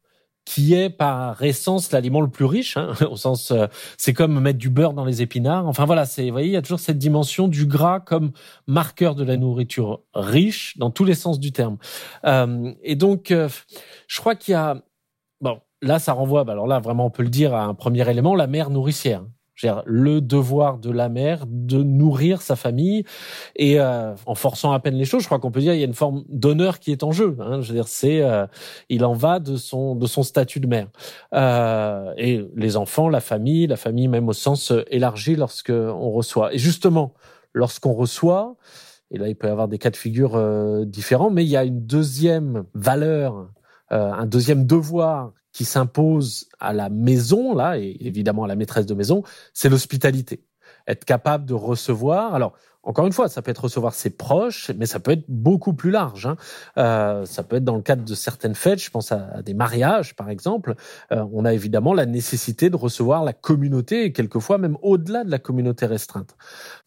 qui 0.46 0.76
est 0.76 0.92
par 0.92 1.42
essence 1.42 1.92
l'aliment 1.92 2.22
le 2.22 2.30
plus 2.30 2.46
riche, 2.46 2.78
hein, 2.78 2.94
au 3.10 3.18
sens, 3.18 3.50
euh, 3.50 3.66
c'est 3.98 4.14
comme 4.14 4.40
mettre 4.40 4.60
du 4.60 4.70
beurre 4.70 4.94
dans 4.94 5.04
les 5.04 5.24
épinards. 5.24 5.68
Enfin 5.68 5.86
voilà, 5.86 6.06
c'est, 6.06 6.26
vous 6.26 6.32
voyez, 6.32 6.48
il 6.48 6.54
y 6.54 6.58
a 6.58 6.62
toujours 6.62 6.80
cette 6.80 7.00
dimension 7.00 7.48
du 7.48 7.66
gras 7.66 8.00
comme 8.00 8.32
marqueur 8.68 9.16
de 9.16 9.24
la 9.24 9.38
nourriture 9.38 10.04
riche 10.14 10.78
dans 10.78 10.92
tous 10.92 11.04
les 11.04 11.16
sens 11.16 11.40
du 11.40 11.52
terme. 11.52 11.78
Et 12.84 12.96
donc, 12.96 13.30
je 13.32 14.20
crois 14.20 14.36
qu'il 14.36 14.52
y 14.52 14.56
a, 14.56 14.84
bon, 15.42 15.62
là, 15.86 16.00
ça 16.00 16.14
renvoie, 16.14 16.44
bah, 16.44 16.54
alors 16.54 16.68
là, 16.68 16.80
vraiment, 16.80 17.06
on 17.06 17.10
peut 17.10 17.24
le 17.24 17.30
dire 17.30 17.54
à 17.54 17.64
un 17.64 17.74
premier 17.74 18.10
élément, 18.10 18.36
la 18.36 18.48
mère 18.48 18.70
nourricière 18.70 19.24
le 19.86 20.22
devoir 20.22 20.78
de 20.78 20.92
la 20.92 21.10
mère 21.10 21.46
de 21.48 21.82
nourrir 21.82 22.42
sa 22.42 22.56
famille 22.56 23.04
et 23.56 23.80
euh, 23.80 24.14
en 24.26 24.36
forçant 24.36 24.72
à 24.72 24.80
peine 24.80 24.96
les 24.96 25.06
choses, 25.06 25.22
je 25.22 25.28
crois 25.28 25.40
qu'on 25.40 25.52
peut 25.52 25.62
dire 25.62 25.74
il 25.74 25.80
y 25.80 25.84
a 25.84 25.86
une 25.86 25.94
forme 25.94 26.24
d'honneur 26.30 26.80
qui 26.80 26.92
est 26.92 27.04
en 27.04 27.12
jeu. 27.12 27.38
Hein, 27.40 27.62
je 27.62 27.70
veux 27.70 27.74
dire, 27.74 27.88
c'est 27.88 28.22
euh, 28.22 28.46
il 28.90 29.06
en 29.06 29.14
va 29.14 29.40
de 29.40 29.56
son 29.56 29.96
de 29.96 30.08
son 30.08 30.24
statut 30.24 30.60
de 30.60 30.68
mère 30.68 30.88
euh, 31.34 32.14
et 32.18 32.46
les 32.56 32.78
enfants, 32.78 33.10
la 33.10 33.22
famille, 33.22 33.68
la 33.68 33.78
famille 33.78 34.08
même 34.08 34.28
au 34.28 34.34
sens 34.34 34.74
élargi 34.90 35.36
lorsque 35.36 35.72
on 35.72 36.12
reçoit. 36.12 36.54
Et 36.54 36.58
justement, 36.58 37.14
lorsqu'on 37.54 37.94
reçoit, 37.94 38.56
et 39.12 39.18
là 39.18 39.30
il 39.30 39.36
peut 39.36 39.48
y 39.48 39.52
avoir 39.52 39.68
des 39.68 39.78
cas 39.78 39.90
de 39.90 39.98
figure 39.98 40.86
différents, 40.86 41.30
mais 41.30 41.44
il 41.44 41.50
y 41.50 41.58
a 41.58 41.64
une 41.64 41.86
deuxième 41.86 42.66
valeur, 42.74 43.50
un 43.90 44.26
deuxième 44.26 44.66
devoir 44.66 45.32
qui 45.56 45.64
s'impose 45.64 46.50
à 46.60 46.74
la 46.74 46.90
maison, 46.90 47.56
là, 47.56 47.80
et 47.80 47.96
évidemment 48.02 48.44
à 48.44 48.48
la 48.48 48.58
maîtresse 48.58 48.86
de 48.86 48.94
maison, 48.94 49.24
c'est 49.54 49.70
l'hospitalité. 49.70 50.44
Être 50.86 51.06
capable 51.06 51.46
de 51.46 51.54
recevoir. 51.54 52.36
Alors, 52.36 52.58
encore 52.86 53.08
une 53.08 53.14
fois, 53.14 53.28
ça 53.28 53.42
peut 53.42 53.52
être 53.52 53.64
recevoir 53.64 53.94
ses 53.96 54.12
proches, 54.12 54.72
mais 54.78 54.86
ça 54.86 55.00
peut 55.00 55.12
être 55.12 55.26
beaucoup 55.28 55.74
plus 55.74 55.92
large. 55.92 56.28
Hein. 56.28 56.38
Euh, 56.78 57.26
ça 57.26 57.44
peut 57.44 57.58
être 57.58 57.64
dans 57.64 57.76
le 57.76 57.82
cadre 57.82 58.04
de 58.04 58.16
certaines 58.16 58.56
fêtes, 58.56 58.82
je 58.82 58.92
pense 58.92 59.12
à, 59.12 59.42
des 59.44 59.54
mariages 59.54 60.16
par 60.16 60.30
exemple. 60.30 60.76
Euh, 61.12 61.26
on 61.34 61.46
a 61.46 61.54
évidemment 61.54 61.94
la 61.94 62.06
nécessité 62.06 62.70
de 62.70 62.76
recevoir 62.76 63.24
la 63.24 63.34
communauté, 63.34 64.06
et 64.06 64.14
quelquefois 64.14 64.58
même 64.58 64.78
au-delà 64.82 65.24
de 65.24 65.32
la 65.32 65.40
communauté 65.40 65.86
restreinte. 65.86 66.36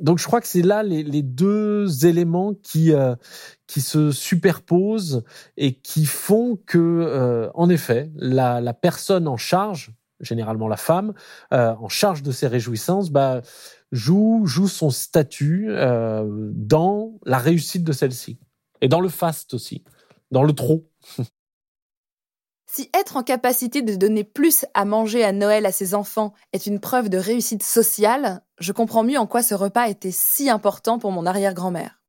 Donc 0.01 0.19
je 0.19 0.27
crois 0.27 0.41
que 0.41 0.47
c'est 0.47 0.63
là 0.63 0.83
les, 0.83 1.03
les, 1.03 1.23
deux 1.23 2.07
éléments 2.07 2.55
qui 2.55 2.93
euh, 2.93 3.15
qui 3.69 3.83
se 3.83 4.11
superposent 4.11 5.23
et 5.57 5.75
qui 5.75 6.07
font 6.07 6.59
que, 6.67 6.79
euh, 6.79 7.51
en 7.55 7.69
effet, 7.69 8.11
la, 8.17 8.61
la, 8.61 8.73
personne 8.73 9.29
en 9.29 9.37
charge, 9.37 9.93
généralement 10.21 10.69
la 10.69 10.77
femme, 10.77 11.15
euh, 11.53 11.75
en 11.81 11.89
charge 11.89 12.23
de 12.23 12.33
ces 12.33 12.47
réjouissances, 12.47 13.11
bah, 13.11 13.41
joue, 13.93 14.43
joue 14.47 14.69
son 14.69 14.91
statut 14.91 15.67
euh, 15.71 16.25
dans 16.55 17.19
la 17.25 17.39
réussite 17.39 17.85
de 17.85 17.93
celle-ci. 17.93 18.39
Et 18.81 18.89
dans 18.89 19.01
le 19.01 19.09
faste 19.09 19.55
aussi, 19.55 19.85
dans 20.31 20.43
le 20.43 20.53
trop. 20.53 20.89
Si 22.71 22.91
être 22.93 23.17
en 23.17 23.23
capacité 23.23 23.81
de 23.81 23.97
donner 23.97 24.25
plus 24.25 24.67
à 24.75 24.85
manger 24.85 25.25
à 25.25 25.33
Noël 25.33 25.65
à 25.65 25.73
ses 25.73 25.95
enfants 25.95 26.35
est 26.53 26.67
une 26.67 26.81
preuve 26.81 27.09
de 27.09 27.17
réussite 27.17 27.63
sociale, 27.63 28.43
je 28.61 28.73
comprends 28.73 29.05
mieux 29.05 29.19
en 29.19 29.27
quoi 29.27 29.43
ce 29.43 29.55
repas 29.55 29.89
était 29.89 30.11
si 30.11 30.51
important 30.51 30.99
pour 30.99 31.11
mon 31.11 31.25
arrière-grand-mère. 31.25 32.03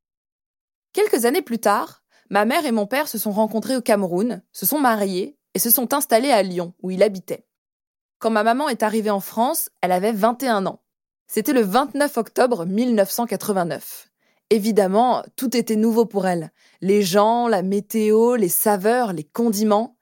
Quelques 0.92 1.24
années 1.24 1.42
plus 1.42 1.60
tard, 1.60 2.04
ma 2.30 2.44
mère 2.44 2.66
et 2.66 2.74
mon 2.74 2.88
père 2.88 3.08
se 3.08 3.18
sont 3.18 3.32
rencontrés 3.32 3.78
au 3.78 3.82
Cameroun, 3.82 4.44
se 4.51 4.66
sont 4.66 4.80
mariés 4.80 5.39
et 5.54 5.60
se 5.60 5.70
sont 5.70 5.94
installés 5.94 6.32
à 6.32 6.44
Lyon, 6.44 6.74
où 6.82 6.92
il 6.92 7.04
habitait. 7.04 7.48
Quand 8.19 8.31
ma 8.31 8.43
maman 8.43 8.67
est 8.67 8.83
arrivée 8.83 9.09
en 9.09 9.21
France, 9.21 9.69
elle 9.79 9.93
avait 9.93 10.11
21 10.11 10.65
ans. 10.65 10.81
C'était 11.27 11.53
le 11.53 11.61
29 11.61 12.17
octobre 12.17 12.65
1989. 12.65 14.09
Évidemment, 14.49 15.23
tout 15.38 15.55
était 15.55 15.77
nouveau 15.77 16.05
pour 16.05 16.27
elle. 16.27 16.51
Les 16.81 17.01
gens, 17.01 17.47
la 17.47 17.61
météo, 17.61 18.35
les 18.35 18.49
saveurs, 18.49 19.13
les 19.13 19.23
condiments. 19.23 19.95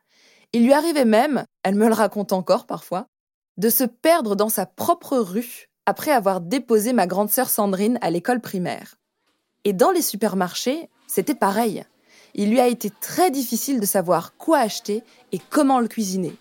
Il 0.51 0.65
lui 0.65 0.74
arrivait 0.74 1.05
même, 1.05 1.45
elle 1.62 1.75
me 1.75 1.88
le 1.88 1.93
raconte 1.93 2.33
encore 2.33 2.65
parfois, 2.65 3.07
de 3.57 3.69
se 3.69 3.83
perdre 3.83 4.36
dans 4.36 4.50
sa 4.50 4.65
propre 4.65 5.17
rue 5.17 5.69
après 5.86 6.12
avoir 6.12 6.41
déposé 6.41 6.93
ma 6.93 7.05
grande 7.05 7.29
sœur 7.29 7.50
Sandrine 7.50 8.00
à 8.01 8.09
l'école 8.09 8.41
primaire. 8.41 8.95
Et 9.63 9.74
dans 9.74 9.91
les 9.91 10.01
supermarchés, 10.01 10.89
c'était 11.05 11.36
pareil. 11.36 11.83
Il 12.33 12.50
lui 12.50 12.59
a 12.59 12.67
été 12.67 12.89
très 12.89 13.29
difficile 13.29 13.79
de 13.79 13.86
savoir 13.86 14.36
quoi 14.38 14.57
acheter 14.57 15.03
et 15.33 15.39
comment 15.51 15.79
le 15.79 15.88
cuisiner. 15.88 16.36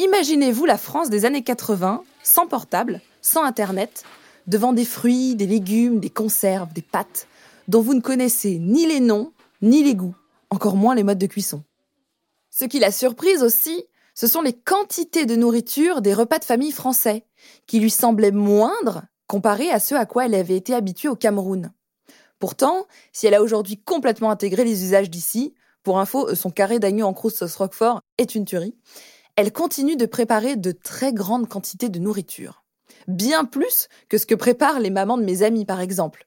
Imaginez-vous 0.00 0.64
la 0.64 0.78
France 0.78 1.10
des 1.10 1.26
années 1.26 1.42
80, 1.42 2.02
sans 2.22 2.46
portable, 2.46 3.02
sans 3.20 3.44
Internet, 3.44 4.04
devant 4.46 4.72
des 4.72 4.86
fruits, 4.86 5.36
des 5.36 5.46
légumes, 5.46 6.00
des 6.00 6.08
conserves, 6.08 6.72
des 6.72 6.80
pâtes, 6.80 7.28
dont 7.68 7.82
vous 7.82 7.92
ne 7.92 8.00
connaissez 8.00 8.58
ni 8.58 8.86
les 8.86 9.00
noms, 9.00 9.34
ni 9.60 9.84
les 9.84 9.94
goûts, 9.94 10.14
encore 10.48 10.74
moins 10.74 10.94
les 10.94 11.02
modes 11.02 11.18
de 11.18 11.26
cuisson. 11.26 11.62
Ce 12.48 12.64
qui 12.64 12.78
l'a 12.78 12.92
surprise 12.92 13.42
aussi, 13.42 13.84
ce 14.14 14.26
sont 14.26 14.40
les 14.40 14.54
quantités 14.54 15.26
de 15.26 15.36
nourriture 15.36 16.00
des 16.00 16.14
repas 16.14 16.38
de 16.38 16.46
famille 16.46 16.72
français, 16.72 17.26
qui 17.66 17.78
lui 17.78 17.90
semblaient 17.90 18.30
moindres 18.30 19.02
comparées 19.26 19.70
à 19.70 19.80
ceux 19.80 19.98
à 19.98 20.06
quoi 20.06 20.24
elle 20.24 20.34
avait 20.34 20.56
été 20.56 20.72
habituée 20.72 21.10
au 21.10 21.14
Cameroun. 21.16 21.74
Pourtant, 22.38 22.86
si 23.12 23.26
elle 23.26 23.34
a 23.34 23.42
aujourd'hui 23.42 23.76
complètement 23.76 24.30
intégré 24.30 24.64
les 24.64 24.82
usages 24.82 25.10
d'ici, 25.10 25.52
pour 25.82 25.98
info, 25.98 26.34
son 26.34 26.50
carré 26.50 26.78
d'agneau 26.78 27.04
en 27.04 27.12
croûte 27.12 27.34
sauce 27.34 27.56
roquefort 27.56 28.00
est 28.16 28.34
une 28.34 28.46
tuerie, 28.46 28.74
elle 29.36 29.52
continue 29.52 29.96
de 29.96 30.06
préparer 30.06 30.56
de 30.56 30.72
très 30.72 31.12
grandes 31.12 31.48
quantités 31.48 31.88
de 31.88 31.98
nourriture 31.98 32.60
bien 33.08 33.44
plus 33.44 33.88
que 34.08 34.18
ce 34.18 34.26
que 34.26 34.34
préparent 34.34 34.80
les 34.80 34.90
mamans 34.90 35.18
de 35.18 35.24
mes 35.24 35.42
amis, 35.42 35.64
par 35.64 35.80
exemple. 35.80 36.26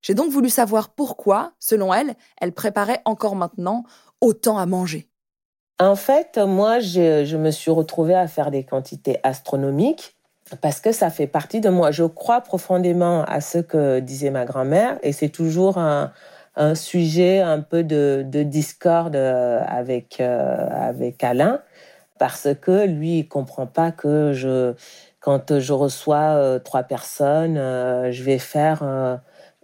J'ai 0.00 0.14
donc 0.14 0.32
voulu 0.32 0.48
savoir 0.48 0.90
pourquoi, 0.90 1.52
selon 1.60 1.94
elle, 1.94 2.14
elle 2.40 2.52
préparait 2.52 3.00
encore 3.04 3.36
maintenant 3.36 3.84
autant 4.20 4.58
à 4.58 4.66
manger. 4.66 5.08
En 5.78 5.96
fait, 5.96 6.38
moi, 6.38 6.80
je, 6.80 7.36
me 7.36 7.50
suis 7.50 7.70
retrouvée 7.70 8.14
à 8.14 8.26
faire 8.26 8.50
des 8.50 8.64
quantités 8.64 9.18
astronomiques 9.22 10.16
parce 10.60 10.80
que 10.80 10.92
ça 10.92 11.10
fait 11.10 11.26
partie 11.26 11.60
de 11.60 11.70
moi. 11.70 11.92
Je 11.92 12.04
crois 12.04 12.40
profondément 12.40 13.24
à 13.24 13.40
ce 13.40 13.58
que 13.58 14.00
disait 14.00 14.30
ma 14.30 14.44
grand-mère 14.44 14.98
et 15.02 15.12
c'est 15.12 15.28
toujours 15.28 15.78
un, 15.78 16.12
sujet 16.74 17.40
un 17.40 17.60
peu 17.60 17.82
de, 17.82 18.24
discorde 18.42 19.16
euh, 19.16 19.60
euh, 20.20 20.68
avec 20.70 21.24
Alain 21.24 21.60
parce 22.22 22.50
que 22.60 22.86
lui, 22.86 23.18
il 23.18 23.26
comprend 23.26 23.66
pas 23.66 23.90
que 23.90 24.32
je 24.32 24.74
quand 25.18 25.58
je 25.58 25.72
reçois 25.72 26.36
euh, 26.36 26.60
trois 26.60 26.84
personnes, 26.84 27.56
euh, 27.58 28.12
je 28.12 28.22
vais 28.22 28.38
faire 28.38 28.78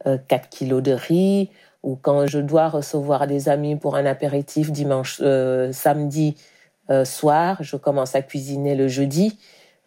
4 0.04 0.08
euh, 0.08 0.48
kilos 0.50 0.82
de 0.82 0.90
riz. 0.90 1.50
Ou 1.84 1.94
quand 1.94 2.26
je 2.26 2.40
dois 2.40 2.68
recevoir 2.68 3.28
des 3.28 3.48
amis 3.48 3.76
pour 3.76 3.94
un 3.94 4.06
apéritif 4.06 4.72
dimanche, 4.72 5.22
samedi 5.70 6.34
soir, 7.04 7.58
je 7.60 7.76
commence 7.76 8.16
à 8.16 8.22
cuisiner 8.22 8.74
le 8.74 8.88
jeudi. 8.88 9.38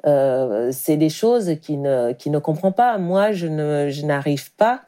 c'est 0.05 0.97
des 0.97 1.09
choses 1.09 1.57
qui 1.61 1.75
ne, 1.75 2.13
qui 2.13 2.29
ne 2.29 2.39
comprend 2.39 2.71
pas. 2.71 2.97
Moi, 2.97 3.33
je, 3.33 3.47
ne, 3.47 3.89
je 3.89 4.05
n'arrive 4.05 4.55
pas 4.55 4.83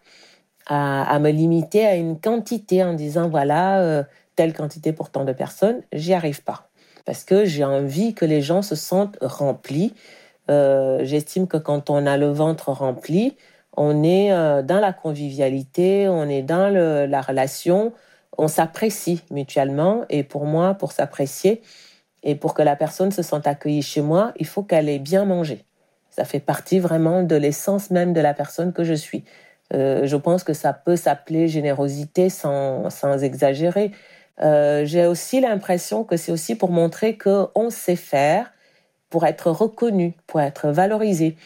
à, 0.68 1.04
à, 1.14 1.20
me 1.20 1.32
limiter 1.32 1.86
à 1.86 1.96
une 1.96 2.18
quantité 2.18 2.82
en 2.82 2.94
disant 2.94 3.28
voilà, 3.28 4.06
telle 4.38 4.54
quantité 4.54 4.94
pour 4.94 5.10
tant 5.10 5.26
de 5.26 5.34
personnes. 5.34 5.82
J'y 5.92 6.14
arrive 6.14 6.44
pas. 6.44 6.70
Parce 7.06 7.24
que 7.24 7.46
j'ai 7.46 7.64
envie 7.64 8.14
que 8.14 8.26
les 8.26 8.42
gens 8.42 8.62
se 8.62 8.76
sentent 8.76 9.18
remplis 9.22 9.94
euh, 10.50 11.00
j'estime 11.04 11.48
que 11.48 11.58
quand 11.58 11.90
on 11.90 12.06
a 12.06 12.18
le 12.18 12.28
ventre 12.28 12.70
rempli, 12.70 13.38
on 13.78 14.04
est 14.04 14.32
euh, 14.34 14.62
dans 14.62 14.80
la 14.80 14.94
convivialité, 14.94 16.08
on 16.10 16.28
est 16.28 16.42
dans 16.42 16.70
la 16.70 17.22
relation, 17.22 17.94
on 18.38 18.48
s'apprécie 18.48 19.24
mutuellement. 19.32 20.06
Et 20.10 20.24
pour 20.24 20.46
moi, 20.46 20.74
pour 20.76 20.92
s'apprécier 20.92 21.62
et 22.24 22.36
pour 22.36 22.54
que 22.54 22.62
la 22.62 22.76
personne 22.76 23.12
se 23.12 23.22
sente 23.22 23.48
accueillie 23.48 23.82
chez 23.82 24.02
moi, 24.02 24.34
il 24.38 24.46
faut 24.46 24.64
qu'elle 24.64 24.90
ait 24.90 25.00
bien 25.00 25.26
mangé. 25.26 25.66
Ça 26.10 26.26
fait 26.26 26.40
partie 26.40 26.80
vraiment 26.80 27.24
de 27.24 27.36
l'essence 27.36 27.90
même 27.90 28.14
de 28.14 28.22
la 28.22 28.34
personne 28.34 28.74
que 28.74 28.84
je 28.84 28.94
suis. 28.94 29.24
Euh, 29.74 30.06
je 30.06 30.16
pense 30.16 30.44
que 30.44 30.54
ça 30.54 30.74
peut 30.74 30.96
s'appeler 30.96 31.48
générosité 31.48 32.30
sans, 32.30 32.90
sans 32.90 33.24
exagérer. 33.24 33.92
J'ai 34.40 35.06
aussi 35.06 35.40
l'impression 35.42 36.04
que 36.04 36.18
c'est 36.18 36.32
aussi 36.32 36.56
pour 36.56 36.72
montrer 36.72 37.18
qu'on 37.18 37.70
sait 37.70 37.96
faire, 37.96 38.52
pour 39.10 39.26
être 39.26 39.52
reconnu, 39.52 40.16
pour 40.28 40.42
être 40.42 40.70
valorisé. 40.70 41.38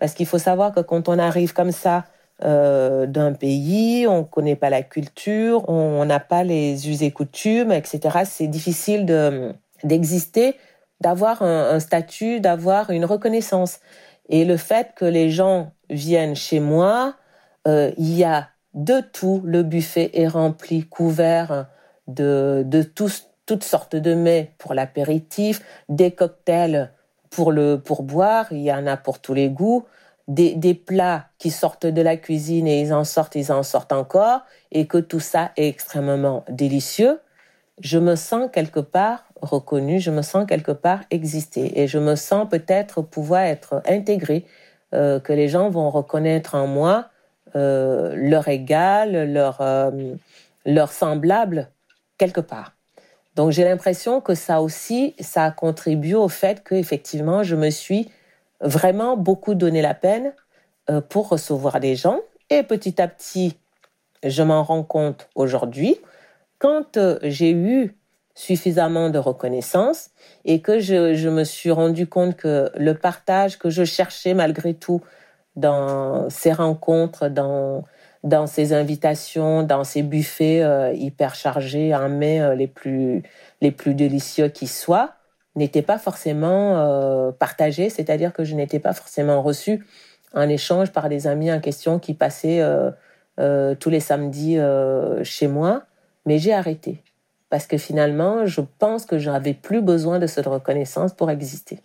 Parce 0.00 0.14
qu'il 0.14 0.26
faut 0.26 0.38
savoir 0.38 0.72
que 0.72 0.80
quand 0.80 1.08
on 1.08 1.18
arrive 1.18 1.52
comme 1.52 1.72
ça 1.72 2.04
euh, 2.42 3.06
d'un 3.06 3.34
pays, 3.34 4.06
on 4.08 4.20
ne 4.20 4.24
connaît 4.24 4.56
pas 4.56 4.70
la 4.70 4.82
culture, 4.82 5.68
on 5.68 6.04
n'a 6.06 6.20
pas 6.20 6.42
les 6.42 6.88
us 6.88 7.02
et 7.02 7.10
coutumes, 7.10 7.70
etc. 7.70 8.20
C'est 8.24 8.46
difficile 8.46 9.04
de 9.04 9.52
d'exister, 9.84 10.56
d'avoir 11.00 11.42
un, 11.42 11.80
statut, 11.80 12.40
d'avoir 12.40 12.90
une 12.90 13.04
reconnaissance. 13.04 13.80
Et 14.28 14.44
le 14.44 14.56
fait 14.56 14.92
que 14.94 15.04
les 15.04 15.30
gens 15.30 15.72
viennent 15.88 16.36
chez 16.36 16.60
moi, 16.60 17.14
euh, 17.66 17.90
il 17.98 18.16
y 18.16 18.24
a 18.24 18.48
de 18.74 19.00
tout. 19.00 19.42
Le 19.44 19.62
buffet 19.62 20.10
est 20.14 20.28
rempli, 20.28 20.86
couvert 20.86 21.66
de, 22.14 22.82
toutes 23.46 23.64
sortes 23.64 23.96
de 23.96 24.14
mets 24.14 24.52
pour 24.58 24.74
l'apéritif, 24.74 25.62
des 25.88 26.12
cocktails 26.12 26.90
pour 27.30 27.52
le 27.52 27.80
pour 27.80 28.02
boire, 28.02 28.46
il 28.50 28.62
y 28.62 28.72
en 28.72 28.86
a 28.86 28.96
pour 28.96 29.20
tous 29.20 29.34
les 29.34 29.48
goûts. 29.48 29.84
Des, 30.28 30.54
des, 30.54 30.74
plats 30.74 31.24
qui 31.38 31.50
sortent 31.50 31.86
de 31.86 32.02
la 32.02 32.16
cuisine 32.16 32.68
et 32.68 32.80
ils 32.80 32.92
en 32.92 33.02
sortent, 33.02 33.34
ils 33.34 33.50
en 33.50 33.64
sortent 33.64 33.92
encore, 33.92 34.42
et 34.70 34.86
que 34.86 34.98
tout 34.98 35.18
ça 35.18 35.50
est 35.56 35.66
extrêmement 35.66 36.44
délicieux, 36.48 37.18
je 37.80 37.98
me 37.98 38.14
sens 38.14 38.48
quelque 38.52 38.78
part 38.78 39.24
reconnu, 39.40 40.00
je 40.00 40.10
me 40.10 40.22
sens 40.22 40.46
quelque 40.46 40.72
part 40.72 41.00
exister 41.10 41.80
et 41.80 41.88
je 41.88 41.98
me 41.98 42.14
sens 42.14 42.48
peut-être 42.48 43.02
pouvoir 43.02 43.42
être 43.42 43.82
intégrée, 43.88 44.46
euh, 44.94 45.20
que 45.20 45.32
les 45.32 45.48
gens 45.48 45.70
vont 45.70 45.90
reconnaître 45.90 46.54
en 46.54 46.66
moi 46.66 47.06
euh, 47.56 48.14
leur 48.16 48.48
égal, 48.48 49.32
leur, 49.32 49.60
euh, 49.60 49.90
leur 50.66 50.92
semblable 50.92 51.68
quelque 52.20 52.42
part. 52.42 52.74
Donc 53.34 53.50
j'ai 53.50 53.64
l'impression 53.64 54.20
que 54.20 54.34
ça 54.34 54.60
aussi, 54.60 55.14
ça 55.20 55.44
a 55.44 55.50
contribué 55.50 56.14
au 56.14 56.28
fait 56.28 56.62
que 56.62 56.74
effectivement, 56.74 57.42
je 57.42 57.56
me 57.56 57.70
suis 57.70 58.10
vraiment 58.60 59.16
beaucoup 59.16 59.54
donné 59.54 59.80
la 59.80 59.94
peine 59.94 60.34
euh, 60.90 61.00
pour 61.00 61.30
recevoir 61.30 61.80
des 61.80 61.96
gens 61.96 62.20
et 62.50 62.62
petit 62.62 63.00
à 63.00 63.08
petit, 63.08 63.56
je 64.22 64.42
m'en 64.42 64.62
rends 64.62 64.82
compte 64.82 65.30
aujourd'hui 65.34 65.96
quand 66.58 66.98
euh, 66.98 67.18
j'ai 67.22 67.52
eu 67.52 67.96
suffisamment 68.34 69.08
de 69.08 69.18
reconnaissance 69.18 70.10
et 70.44 70.60
que 70.60 70.78
je, 70.78 71.14
je, 71.14 71.28
me 71.30 71.44
suis 71.44 71.70
rendu 71.70 72.06
compte 72.06 72.36
que 72.36 72.70
le 72.76 72.92
partage 72.94 73.58
que 73.58 73.70
je 73.70 73.84
cherchais 73.84 74.34
malgré 74.34 74.74
tout 74.74 75.00
dans 75.56 76.28
ces 76.28 76.52
rencontres, 76.52 77.28
dans, 77.28 77.84
dans 78.22 78.46
ces 78.46 78.72
invitations, 78.72 79.62
dans 79.62 79.84
ces 79.84 80.02
buffets 80.02 80.62
euh, 80.62 80.92
hyper 80.92 81.34
chargés 81.34 81.94
en 81.94 82.08
mai 82.08 82.40
euh, 82.40 82.54
les, 82.54 82.66
plus, 82.66 83.22
les 83.60 83.70
plus 83.70 83.94
délicieux 83.94 84.48
qui 84.48 84.66
soient, 84.66 85.14
n'était 85.56 85.82
pas 85.82 85.98
forcément 85.98 86.78
euh, 86.78 87.32
partagé, 87.32 87.88
c'est-à-dire 87.88 88.32
que 88.32 88.44
je 88.44 88.54
n'étais 88.54 88.78
pas 88.78 88.92
forcément 88.92 89.42
reçue 89.42 89.86
en 90.34 90.48
échange 90.48 90.92
par 90.92 91.08
des 91.08 91.26
amis 91.26 91.50
en 91.50 91.60
question 91.60 91.98
qui 91.98 92.14
passaient 92.14 92.60
euh, 92.60 93.74
tous 93.74 93.90
les 93.90 93.98
samedis 93.98 94.58
chez 95.24 95.48
moi, 95.48 95.82
mais 96.24 96.38
j'ai 96.38 96.52
arrêté. 96.52 97.02
Parce 97.48 97.66
que 97.66 97.78
finalement, 97.78 98.46
je 98.46 98.60
pense 98.78 99.06
que 99.06 99.18
j'avais 99.18 99.54
plus 99.54 99.82
besoin 99.82 100.20
de 100.20 100.28
cette 100.28 100.46
reconnaissance 100.46 101.12
pour 101.12 101.30
exister. 101.32 101.80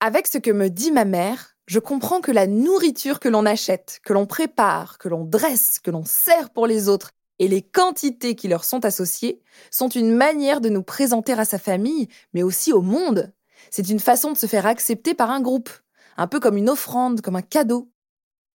Avec 0.00 0.26
ce 0.26 0.36
que 0.36 0.50
me 0.50 0.68
dit 0.68 0.92
ma 0.92 1.06
mère, 1.06 1.51
je 1.72 1.78
comprends 1.78 2.20
que 2.20 2.32
la 2.32 2.46
nourriture 2.46 3.18
que 3.18 3.30
l'on 3.30 3.46
achète, 3.46 4.00
que 4.04 4.12
l'on 4.12 4.26
prépare, 4.26 4.98
que 4.98 5.08
l'on 5.08 5.24
dresse, 5.24 5.78
que 5.78 5.90
l'on 5.90 6.04
sert 6.04 6.50
pour 6.50 6.66
les 6.66 6.90
autres 6.90 7.12
et 7.38 7.48
les 7.48 7.62
quantités 7.62 8.34
qui 8.34 8.46
leur 8.46 8.62
sont 8.66 8.84
associées 8.84 9.40
sont 9.70 9.88
une 9.88 10.14
manière 10.14 10.60
de 10.60 10.68
nous 10.68 10.82
présenter 10.82 11.32
à 11.32 11.46
sa 11.46 11.58
famille, 11.58 12.08
mais 12.34 12.42
aussi 12.42 12.74
au 12.74 12.82
monde. 12.82 13.32
C'est 13.70 13.88
une 13.88 14.00
façon 14.00 14.32
de 14.32 14.36
se 14.36 14.44
faire 14.44 14.66
accepter 14.66 15.14
par 15.14 15.30
un 15.30 15.40
groupe, 15.40 15.70
un 16.18 16.26
peu 16.26 16.40
comme 16.40 16.58
une 16.58 16.68
offrande, 16.68 17.22
comme 17.22 17.36
un 17.36 17.42
cadeau. 17.42 17.90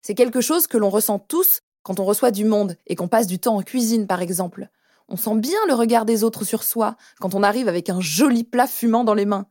C'est 0.03 0.13
quelque 0.13 0.39
chose 0.39 0.67
que 0.67 0.77
l'on 0.77 0.91
ressent 0.91 1.17
tous 1.17 1.61
quand 1.81 1.99
on 1.99 2.05
reçoit 2.05 2.29
du 2.29 2.45
monde 2.45 2.77
et 2.85 2.95
qu'on 2.95 3.07
passe 3.07 3.25
du 3.25 3.39
temps 3.39 3.55
en 3.55 3.63
cuisine, 3.63 4.05
par 4.05 4.21
exemple. 4.21 4.69
On 5.07 5.17
sent 5.17 5.37
bien 5.37 5.57
le 5.67 5.73
regard 5.73 6.05
des 6.05 6.23
autres 6.23 6.45
sur 6.45 6.61
soi 6.61 6.97
quand 7.19 7.33
on 7.33 7.41
arrive 7.41 7.67
avec 7.67 7.89
un 7.89 7.99
joli 7.99 8.43
plat 8.43 8.67
fumant 8.67 9.03
dans 9.03 9.15
les 9.15 9.25
mains. 9.25 9.47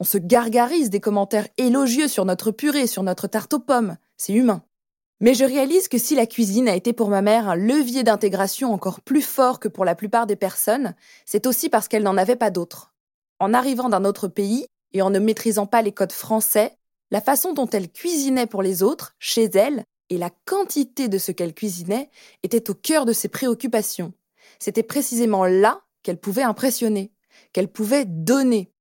On 0.00 0.04
se 0.04 0.18
gargarise 0.18 0.90
des 0.90 0.98
commentaires 0.98 1.46
élogieux 1.58 2.08
sur 2.08 2.24
notre 2.24 2.50
purée, 2.50 2.86
sur 2.86 3.02
notre 3.02 3.28
tarte 3.28 3.54
aux 3.54 3.60
pommes. 3.60 3.96
C'est 4.16 4.32
humain. 4.32 4.64
Mais 5.20 5.34
je 5.34 5.44
réalise 5.44 5.88
que 5.88 5.98
si 5.98 6.14
la 6.14 6.26
cuisine 6.26 6.68
a 6.68 6.74
été 6.74 6.92
pour 6.92 7.10
ma 7.10 7.22
mère 7.22 7.48
un 7.48 7.54
levier 7.54 8.02
d'intégration 8.02 8.72
encore 8.72 9.02
plus 9.02 9.22
fort 9.22 9.60
que 9.60 9.68
pour 9.68 9.84
la 9.84 9.94
plupart 9.94 10.26
des 10.26 10.36
personnes, 10.36 10.94
c'est 11.26 11.46
aussi 11.46 11.68
parce 11.68 11.86
qu'elle 11.86 12.02
n'en 12.02 12.16
avait 12.16 12.36
pas 12.36 12.50
d'autre. 12.50 12.92
En 13.38 13.54
arrivant 13.54 13.88
d'un 13.88 14.04
autre 14.04 14.26
pays 14.26 14.66
et 14.92 15.02
en 15.02 15.10
ne 15.10 15.18
maîtrisant 15.18 15.66
pas 15.66 15.82
les 15.82 15.92
codes 15.92 16.12
français, 16.12 16.76
la 17.10 17.20
façon 17.20 17.52
dont 17.52 17.68
elle 17.68 17.92
cuisinait 17.92 18.46
pour 18.46 18.62
les 18.62 18.82
autres, 18.82 19.14
chez 19.18 19.44
elle, 19.54 19.84
et 20.08 20.18
la 20.18 20.30
quantité 20.46 21.08
de 21.08 21.18
ce 21.18 21.30
qu'elle 21.30 21.54
cuisinait 21.54 22.10
étaient 22.42 22.70
au 22.70 22.74
cœur 22.74 23.04
de 23.04 23.12
ses 23.12 23.28
préoccupations 23.28 24.12
c'était 24.60 24.82
précisément 24.82 25.44
là 25.44 25.82
qu'elle 26.02 26.18
pouvait 26.18 26.42
impressionner, 26.42 27.12
qu'elle 27.52 27.68
pouvait 27.68 28.04
donner. 28.04 28.72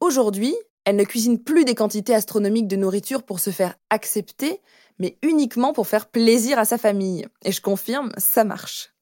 Aujourd'hui, 0.00 0.54
elle 0.84 0.96
ne 0.96 1.04
cuisine 1.04 1.42
plus 1.42 1.64
des 1.64 1.74
quantités 1.74 2.14
astronomiques 2.14 2.68
de 2.68 2.76
nourriture 2.76 3.24
pour 3.24 3.40
se 3.40 3.50
faire 3.50 3.74
accepter, 3.90 4.62
mais 4.98 5.18
uniquement 5.22 5.72
pour 5.72 5.86
faire 5.86 6.06
plaisir 6.06 6.58
à 6.58 6.64
sa 6.64 6.78
famille. 6.78 7.26
Et 7.44 7.52
je 7.52 7.60
confirme, 7.60 8.12
ça 8.16 8.44
marche. 8.44 8.94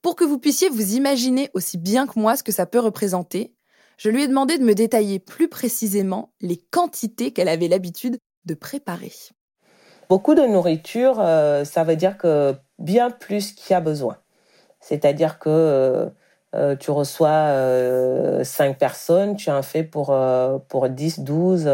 Pour 0.00 0.14
que 0.14 0.24
vous 0.24 0.38
puissiez 0.38 0.68
vous 0.68 0.94
imaginer 0.94 1.50
aussi 1.54 1.76
bien 1.76 2.06
que 2.06 2.18
moi 2.18 2.36
ce 2.36 2.44
que 2.44 2.52
ça 2.52 2.66
peut 2.66 2.78
représenter, 2.78 3.52
je 3.96 4.10
lui 4.10 4.22
ai 4.22 4.28
demandé 4.28 4.58
de 4.58 4.64
me 4.64 4.74
détailler 4.74 5.18
plus 5.18 5.48
précisément 5.48 6.32
les 6.40 6.56
quantités 6.56 7.32
qu'elle 7.32 7.48
avait 7.48 7.68
l'habitude 7.68 8.18
de 8.44 8.54
préparer. 8.54 9.12
Beaucoup 10.08 10.36
de 10.36 10.42
nourriture, 10.42 11.18
euh, 11.20 11.64
ça 11.64 11.82
veut 11.82 11.96
dire 11.96 12.16
que 12.16 12.54
bien 12.78 13.10
plus 13.10 13.52
qu'il 13.52 13.72
y 13.72 13.74
a 13.74 13.80
besoin. 13.80 14.16
C'est-à-dire 14.80 15.40
que 15.40 16.10
euh, 16.54 16.76
tu 16.76 16.90
reçois 16.90 17.28
euh, 17.28 18.44
5 18.44 18.78
personnes, 18.78 19.36
tu 19.36 19.50
en 19.50 19.62
fais 19.62 19.82
pour, 19.82 20.10
euh, 20.10 20.58
pour 20.68 20.88
10, 20.88 21.20
12, 21.20 21.70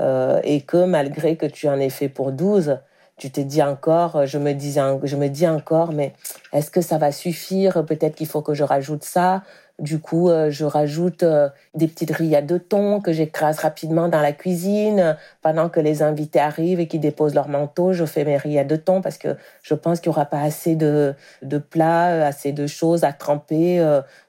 euh, 0.00 0.40
et 0.44 0.60
que 0.62 0.84
malgré 0.84 1.36
que 1.36 1.46
tu 1.46 1.68
en 1.68 1.78
aies 1.80 1.90
fait 1.90 2.08
pour 2.08 2.32
12, 2.32 2.78
tu 3.16 3.30
te 3.32 3.40
dis 3.40 3.62
encore, 3.62 4.26
je 4.26 4.38
me, 4.38 4.52
dis, 4.52 4.76
je 5.02 5.16
me 5.16 5.28
dis 5.28 5.48
encore, 5.48 5.92
mais 5.92 6.12
est-ce 6.52 6.70
que 6.70 6.80
ça 6.80 6.98
va 6.98 7.10
suffire? 7.10 7.84
Peut-être 7.84 8.14
qu'il 8.14 8.28
faut 8.28 8.42
que 8.42 8.54
je 8.54 8.62
rajoute 8.62 9.02
ça. 9.02 9.42
Du 9.78 10.00
coup, 10.00 10.28
euh, 10.28 10.50
je 10.50 10.64
rajoute 10.64 11.22
euh, 11.22 11.48
des 11.74 11.86
petites 11.86 12.10
rillettes 12.10 12.46
de 12.46 12.58
thon 12.58 13.00
que 13.00 13.12
j'écrase 13.12 13.60
rapidement 13.60 14.08
dans 14.08 14.20
la 14.20 14.32
cuisine. 14.32 15.16
Pendant 15.40 15.68
que 15.68 15.78
les 15.78 16.02
invités 16.02 16.40
arrivent 16.40 16.80
et 16.80 16.88
qu'ils 16.88 17.00
déposent 17.00 17.34
leur 17.34 17.48
manteau, 17.48 17.92
je 17.92 18.04
fais 18.04 18.24
mes 18.24 18.36
rillettes 18.36 18.66
de 18.66 18.74
thon 18.74 19.00
parce 19.00 19.18
que 19.18 19.36
je 19.62 19.74
pense 19.74 20.00
qu'il 20.00 20.10
n'y 20.10 20.16
aura 20.16 20.26
pas 20.26 20.40
assez 20.40 20.74
de, 20.74 21.14
de 21.42 21.58
plats, 21.58 22.08
euh, 22.08 22.26
assez 22.26 22.50
de 22.50 22.66
choses 22.66 23.04
à 23.04 23.12
tremper 23.12 23.80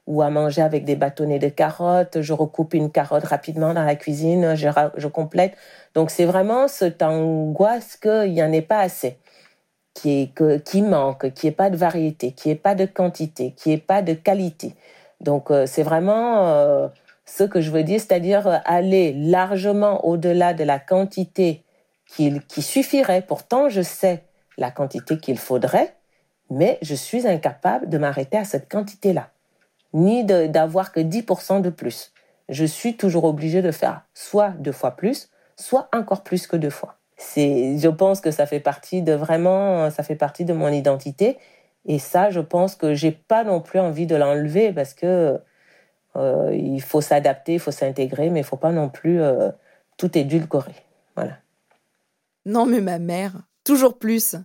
ou 0.06 0.22
à 0.22 0.30
manger 0.30 0.62
avec 0.62 0.84
des 0.84 0.94
bâtonnets 0.94 1.40
de 1.40 1.48
carottes. 1.48 2.20
Je 2.20 2.32
recoupe 2.32 2.74
une 2.74 2.92
carotte 2.92 3.24
rapidement 3.24 3.74
dans 3.74 3.84
la 3.84 3.96
cuisine, 3.96 4.54
je, 4.54 4.68
je 4.96 5.08
complète. 5.08 5.54
Donc 5.94 6.10
c'est 6.10 6.26
vraiment 6.26 6.68
cette 6.68 7.02
angoisse 7.02 7.96
qu'il 7.96 8.32
n'y 8.32 8.42
en 8.42 8.52
ait 8.52 8.62
pas 8.62 8.78
assez 8.78 9.18
qui, 9.94 10.22
est, 10.22 10.34
que, 10.34 10.58
qui 10.58 10.82
manque, 10.82 11.32
qui 11.34 11.46
n'y 11.46 11.50
ait 11.50 11.54
pas 11.54 11.70
de 11.70 11.76
variété, 11.76 12.32
qui 12.32 12.48
n'y 12.48 12.52
ait 12.52 12.56
pas 12.56 12.74
de 12.74 12.86
quantité, 12.86 13.52
qui 13.56 13.70
n'y 13.70 13.74
ait 13.74 13.78
pas 13.78 14.02
de 14.02 14.14
qualité. 14.14 14.74
Donc 15.20 15.50
euh, 15.50 15.66
c'est 15.66 15.82
vraiment 15.82 16.48
euh, 16.48 16.88
ce 17.26 17.44
que 17.44 17.60
je 17.60 17.70
veux 17.70 17.82
dire, 17.82 18.00
c'est-à-dire 18.00 18.46
euh, 18.46 18.56
aller 18.64 19.12
largement 19.12 20.04
au-delà 20.06 20.54
de 20.54 20.64
la 20.64 20.78
quantité 20.78 21.64
qui, 22.06 22.40
suffirait. 22.60 23.22
Pourtant, 23.22 23.68
je 23.68 23.82
sais 23.82 24.24
la 24.58 24.70
quantité 24.70 25.18
qu'il 25.18 25.38
faudrait, 25.38 25.94
mais 26.50 26.78
je 26.82 26.94
suis 26.94 27.26
incapable 27.26 27.88
de 27.88 27.98
m'arrêter 27.98 28.36
à 28.36 28.44
cette 28.44 28.68
quantité-là, 28.68 29.30
ni 29.92 30.24
d'avoir 30.24 30.90
que 30.90 30.98
10% 30.98 31.60
de 31.60 31.70
plus. 31.70 32.12
Je 32.48 32.64
suis 32.64 32.96
toujours 32.96 33.24
obligée 33.24 33.62
de 33.62 33.70
faire 33.70 34.02
soit 34.12 34.50
deux 34.58 34.72
fois 34.72 34.90
plus, 34.96 35.30
soit 35.54 35.88
encore 35.94 36.24
plus 36.24 36.48
que 36.48 36.56
deux 36.56 36.70
fois. 36.70 36.96
Je 37.36 37.88
pense 37.88 38.20
que 38.20 38.32
ça 38.32 38.44
fait 38.46 38.60
partie 38.60 39.02
de 39.02 39.12
vraiment, 39.12 39.88
ça 39.90 40.02
fait 40.02 40.16
partie 40.16 40.44
de 40.44 40.52
mon 40.52 40.68
identité 40.68 41.38
et 41.86 41.98
ça, 41.98 42.30
je 42.30 42.40
pense 42.40 42.76
que 42.76 42.94
j'ai 42.94 43.12
pas 43.12 43.44
non 43.44 43.60
plus 43.60 43.80
envie 43.80 44.06
de 44.06 44.16
l'enlever 44.16 44.72
parce 44.72 44.94
que 44.94 45.38
euh, 46.16 46.54
il 46.54 46.82
faut 46.82 47.00
s'adapter, 47.00 47.54
il 47.54 47.60
faut 47.60 47.70
s'intégrer, 47.70 48.30
mais 48.30 48.40
il 48.40 48.44
faut 48.44 48.56
pas 48.56 48.72
non 48.72 48.88
plus 48.88 49.20
euh, 49.20 49.50
tout 49.96 50.16
édulcorer. 50.16 50.74
Voilà. 51.16 51.38
Non, 52.44 52.66
mais 52.66 52.80
ma 52.80 52.98
mère, 52.98 53.42
toujours 53.64 53.98
plus. 53.98 54.36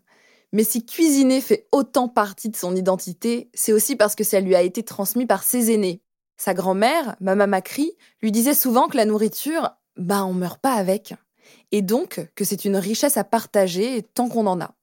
Mais 0.53 0.63
si 0.63 0.85
cuisiner 0.85 1.41
fait 1.41 1.67
autant 1.71 2.07
partie 2.07 2.49
de 2.49 2.55
son 2.55 2.75
identité, 2.75 3.49
c'est 3.53 3.73
aussi 3.73 3.95
parce 3.95 4.15
que 4.15 4.23
ça 4.23 4.39
lui 4.39 4.55
a 4.55 4.61
été 4.61 4.83
transmis 4.83 5.25
par 5.25 5.43
ses 5.43 5.71
aînés. 5.71 6.01
Sa 6.37 6.53
grand-mère, 6.53 7.15
Mama 7.19 7.47
Macri, 7.47 7.91
lui 8.21 8.31
disait 8.31 8.53
souvent 8.53 8.87
que 8.87 8.97
la 8.97 9.05
nourriture, 9.05 9.71
bah 9.97 10.25
on 10.25 10.33
meurt 10.33 10.61
pas 10.61 10.73
avec. 10.73 11.13
Et 11.71 11.81
donc 11.81 12.29
que 12.35 12.43
c'est 12.43 12.65
une 12.65 12.77
richesse 12.77 13.17
à 13.17 13.23
partager 13.23 14.03
tant 14.13 14.29
qu'on 14.29 14.47
en 14.47 14.61
a. 14.61 14.75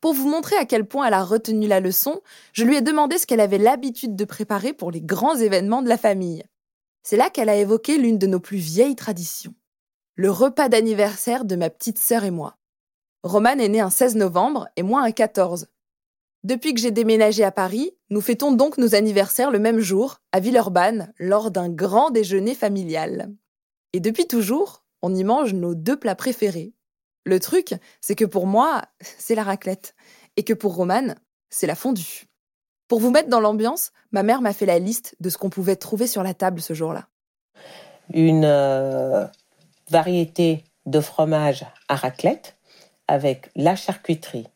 Pour 0.00 0.12
vous 0.12 0.28
montrer 0.28 0.56
à 0.56 0.66
quel 0.66 0.86
point 0.86 1.06
elle 1.06 1.14
a 1.14 1.24
retenu 1.24 1.66
la 1.66 1.80
leçon, 1.80 2.20
je 2.52 2.64
lui 2.64 2.76
ai 2.76 2.80
demandé 2.82 3.18
ce 3.18 3.26
qu'elle 3.26 3.40
avait 3.40 3.58
l'habitude 3.58 4.16
de 4.16 4.24
préparer 4.24 4.72
pour 4.72 4.90
les 4.90 5.00
grands 5.00 5.36
événements 5.36 5.82
de 5.82 5.88
la 5.88 5.98
famille. 5.98 6.44
C'est 7.02 7.16
là 7.16 7.30
qu'elle 7.30 7.48
a 7.48 7.56
évoqué 7.56 7.98
l'une 7.98 8.18
de 8.18 8.26
nos 8.26 8.40
plus 8.40 8.58
vieilles 8.58 8.96
traditions. 8.96 9.54
Le 10.14 10.30
repas 10.30 10.68
d'anniversaire 10.68 11.44
de 11.44 11.56
ma 11.56 11.70
petite 11.70 11.98
sœur 11.98 12.24
et 12.24 12.30
moi. 12.30 12.56
Romane 13.22 13.60
est 13.60 13.68
née 13.68 13.80
un 13.80 13.90
16 13.90 14.16
novembre 14.16 14.68
et 14.76 14.82
moi 14.82 15.02
un 15.02 15.12
14. 15.12 15.68
Depuis 16.44 16.74
que 16.74 16.80
j'ai 16.80 16.92
déménagé 16.92 17.42
à 17.42 17.50
Paris, 17.50 17.90
nous 18.08 18.20
fêtons 18.20 18.52
donc 18.52 18.78
nos 18.78 18.94
anniversaires 18.94 19.50
le 19.50 19.58
même 19.58 19.80
jour, 19.80 20.20
à 20.30 20.38
Villeurbanne, 20.38 21.12
lors 21.18 21.50
d'un 21.50 21.68
grand 21.68 22.10
déjeuner 22.10 22.54
familial. 22.54 23.32
Et 23.92 24.00
depuis 24.00 24.28
toujours, 24.28 24.84
on 25.02 25.14
y 25.14 25.24
mange 25.24 25.54
nos 25.54 25.74
deux 25.74 25.96
plats 25.96 26.14
préférés, 26.14 26.75
le 27.26 27.40
truc, 27.40 27.74
c'est 28.00 28.14
que 28.14 28.24
pour 28.24 28.46
moi, 28.46 28.82
c'est 29.00 29.34
la 29.34 29.42
raclette. 29.42 29.94
Et 30.36 30.44
que 30.44 30.54
pour 30.54 30.76
Romane, 30.76 31.16
c'est 31.50 31.66
la 31.66 31.74
fondue. 31.74 32.26
Pour 32.88 33.00
vous 33.00 33.10
mettre 33.10 33.28
dans 33.28 33.40
l'ambiance, 33.40 33.92
ma 34.12 34.22
mère 34.22 34.40
m'a 34.40 34.52
fait 34.52 34.66
la 34.66 34.78
liste 34.78 35.16
de 35.20 35.28
ce 35.28 35.36
qu'on 35.36 35.50
pouvait 35.50 35.76
trouver 35.76 36.06
sur 36.06 36.22
la 36.22 36.34
table 36.34 36.60
ce 36.60 36.72
jour-là. 36.72 37.08
Une 38.14 38.44
euh, 38.44 39.26
variété 39.90 40.62
de 40.86 41.00
fromage 41.00 41.66
à 41.88 41.96
raclette 41.96 42.56
avec 43.08 43.50
la 43.56 43.74
charcuterie, 43.74 44.46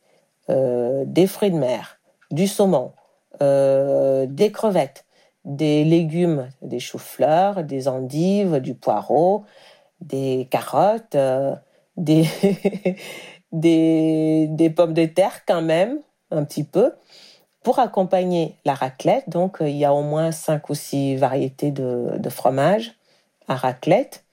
euh, 0.48 1.02
des 1.06 1.26
fruits 1.26 1.50
de 1.50 1.58
mer, 1.58 1.98
du 2.30 2.46
saumon, 2.46 2.92
euh, 3.42 4.26
des 4.28 4.52
crevettes, 4.52 5.04
des 5.44 5.82
légumes, 5.82 6.48
des 6.62 6.78
choux-fleurs, 6.78 7.64
des 7.64 7.88
endives, 7.88 8.60
du 8.60 8.74
poireau, 8.74 9.44
des 10.00 10.46
carottes, 10.50 11.16
des, 11.96 12.26
des, 13.52 14.70
pommes 14.70 14.94
de 14.94 15.06
terre 15.06 15.44
quand 15.46 15.62
même, 15.62 16.00
un 16.30 16.44
petit 16.44 16.64
peu. 16.64 16.92
Pour 17.62 17.78
accompagner 17.78 18.56
la 18.64 18.74
raclette, 18.74 19.28
donc 19.28 19.58
il 19.60 19.76
y 19.76 19.84
a 19.84 19.92
au 19.92 20.02
moins 20.02 20.32
cinq 20.32 20.70
ou 20.70 20.74
six 20.74 21.16
variétés 21.16 21.70
de, 21.70 22.16
de 22.18 22.30
fromage 22.30 22.94
à 23.48 23.56
raclette. 23.56 24.24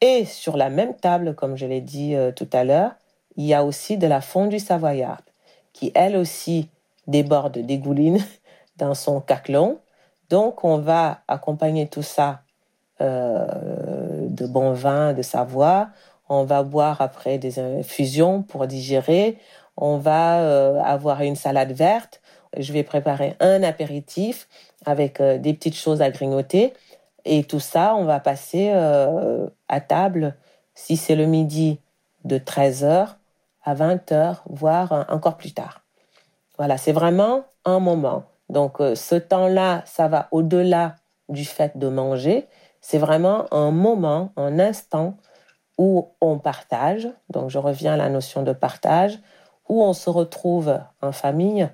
Et 0.00 0.24
sur 0.24 0.56
la 0.56 0.70
même 0.70 0.94
table, 0.94 1.34
comme 1.34 1.56
je 1.56 1.66
l'ai 1.66 1.82
dit 1.82 2.14
euh, 2.14 2.32
tout 2.32 2.48
à 2.52 2.64
l'heure, 2.64 2.92
il 3.36 3.44
y 3.44 3.54
a 3.54 3.64
aussi 3.64 3.98
de 3.98 4.06
la 4.06 4.20
fondue 4.20 4.58
savoyarde, 4.58 5.24
qui 5.72 5.92
elle 5.94 6.16
aussi 6.16 6.70
déborde 7.06 7.58
dégouline 7.58 8.18
dans 8.76 8.94
son 8.94 9.20
caclon. 9.20 9.78
Donc 10.30 10.64
on 10.64 10.78
va 10.78 11.20
accompagner 11.28 11.88
tout 11.88 12.02
ça 12.02 12.42
euh, 13.00 14.26
de 14.28 14.46
bon 14.46 14.72
vin 14.72 15.12
de 15.12 15.22
Savoie. 15.22 15.88
On 16.30 16.44
va 16.44 16.62
boire 16.62 17.02
après 17.02 17.36
des 17.36 17.58
infusions 17.58 18.42
pour 18.42 18.66
digérer. 18.66 19.36
On 19.76 19.98
va 19.98 20.40
euh, 20.40 20.80
avoir 20.80 21.20
une 21.20 21.36
salade 21.36 21.72
verte. 21.72 22.22
Je 22.56 22.72
vais 22.72 22.82
préparer 22.82 23.36
un 23.40 23.62
apéritif 23.62 24.48
avec 24.86 25.20
des 25.20 25.52
petites 25.52 25.76
choses 25.76 26.00
à 26.00 26.10
grignoter. 26.10 26.72
Et 27.24 27.44
tout 27.44 27.60
ça, 27.60 27.94
on 27.94 28.04
va 28.04 28.20
passer 28.20 28.70
euh, 28.72 29.46
à 29.68 29.80
table, 29.80 30.34
si 30.74 30.96
c'est 30.96 31.14
le 31.14 31.26
midi, 31.26 31.78
de 32.24 32.38
13h 32.38 33.08
à 33.62 33.74
20h, 33.74 34.36
voire 34.48 35.06
encore 35.10 35.36
plus 35.36 35.52
tard. 35.52 35.82
Voilà, 36.58 36.76
c'est 36.76 36.92
vraiment 36.92 37.44
un 37.64 37.78
moment. 37.78 38.24
Donc 38.48 38.80
euh, 38.80 38.94
ce 38.94 39.14
temps-là, 39.14 39.82
ça 39.86 40.08
va 40.08 40.28
au-delà 40.30 40.96
du 41.28 41.44
fait 41.44 41.76
de 41.78 41.88
manger. 41.88 42.46
C'est 42.80 42.98
vraiment 42.98 43.46
un 43.52 43.70
moment, 43.70 44.32
un 44.36 44.58
instant 44.58 45.16
où 45.80 46.10
on 46.20 46.38
partage. 46.38 47.08
Donc 47.30 47.48
je 47.48 47.58
reviens 47.58 47.94
à 47.94 47.96
la 47.96 48.10
notion 48.10 48.42
de 48.42 48.52
partage, 48.52 49.18
où 49.66 49.82
on 49.82 49.94
se 49.94 50.10
retrouve 50.10 50.78
en 51.00 51.10
famille, 51.10 51.70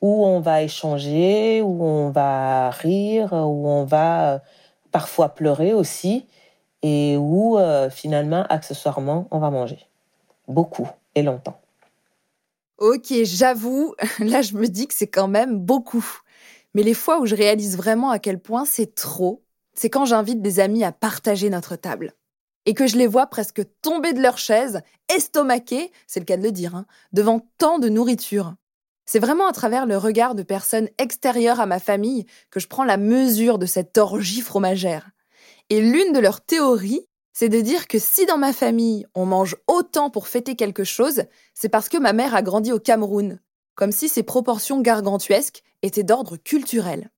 où 0.00 0.24
on 0.24 0.38
va 0.38 0.62
échanger, 0.62 1.60
où 1.60 1.82
on 1.82 2.10
va 2.10 2.70
rire, 2.70 3.32
où 3.32 3.68
on 3.68 3.84
va 3.84 4.42
parfois 4.92 5.30
pleurer 5.30 5.74
aussi, 5.74 6.24
et 6.82 7.16
où 7.18 7.58
euh, 7.58 7.90
finalement, 7.90 8.44
accessoirement, 8.48 9.26
on 9.32 9.40
va 9.40 9.50
manger. 9.50 9.88
Beaucoup 10.46 10.88
et 11.16 11.24
longtemps. 11.24 11.60
Ok, 12.78 13.12
j'avoue, 13.24 13.96
là 14.20 14.40
je 14.40 14.54
me 14.54 14.68
dis 14.68 14.86
que 14.86 14.94
c'est 14.94 15.08
quand 15.08 15.26
même 15.26 15.58
beaucoup. 15.58 16.06
Mais 16.74 16.84
les 16.84 16.94
fois 16.94 17.18
où 17.18 17.26
je 17.26 17.34
réalise 17.34 17.76
vraiment 17.76 18.10
à 18.10 18.20
quel 18.20 18.38
point 18.38 18.64
c'est 18.64 18.94
trop, 18.94 19.42
c'est 19.74 19.90
quand 19.90 20.04
j'invite 20.04 20.42
des 20.42 20.60
amis 20.60 20.84
à 20.84 20.92
partager 20.92 21.50
notre 21.50 21.74
table. 21.74 22.14
Et 22.68 22.74
que 22.74 22.86
je 22.86 22.98
les 22.98 23.06
vois 23.06 23.28
presque 23.28 23.62
tomber 23.80 24.12
de 24.12 24.20
leur 24.20 24.36
chaise, 24.36 24.82
estomaqués, 25.08 25.90
c'est 26.06 26.20
le 26.20 26.26
cas 26.26 26.36
de 26.36 26.42
le 26.42 26.52
dire, 26.52 26.74
hein, 26.74 26.84
devant 27.14 27.40
tant 27.56 27.78
de 27.78 27.88
nourriture. 27.88 28.56
C'est 29.06 29.20
vraiment 29.20 29.48
à 29.48 29.52
travers 29.52 29.86
le 29.86 29.96
regard 29.96 30.34
de 30.34 30.42
personnes 30.42 30.90
extérieures 30.98 31.60
à 31.60 31.66
ma 31.66 31.80
famille 31.80 32.26
que 32.50 32.60
je 32.60 32.66
prends 32.66 32.84
la 32.84 32.98
mesure 32.98 33.58
de 33.58 33.64
cette 33.64 33.96
orgie 33.96 34.42
fromagère. 34.42 35.08
Et 35.70 35.80
l'une 35.80 36.12
de 36.12 36.18
leurs 36.18 36.42
théories, 36.42 37.08
c'est 37.32 37.48
de 37.48 37.62
dire 37.62 37.88
que 37.88 37.98
si 37.98 38.26
dans 38.26 38.36
ma 38.36 38.52
famille 38.52 39.06
on 39.14 39.24
mange 39.24 39.56
autant 39.66 40.10
pour 40.10 40.28
fêter 40.28 40.54
quelque 40.54 40.84
chose, 40.84 41.22
c'est 41.54 41.70
parce 41.70 41.88
que 41.88 41.96
ma 41.96 42.12
mère 42.12 42.34
a 42.34 42.42
grandi 42.42 42.70
au 42.70 42.78
Cameroun, 42.78 43.40
comme 43.76 43.92
si 43.92 44.10
ces 44.10 44.24
proportions 44.24 44.82
gargantuesques 44.82 45.62
étaient 45.80 46.02
d'ordre 46.02 46.36
culturel. 46.36 47.10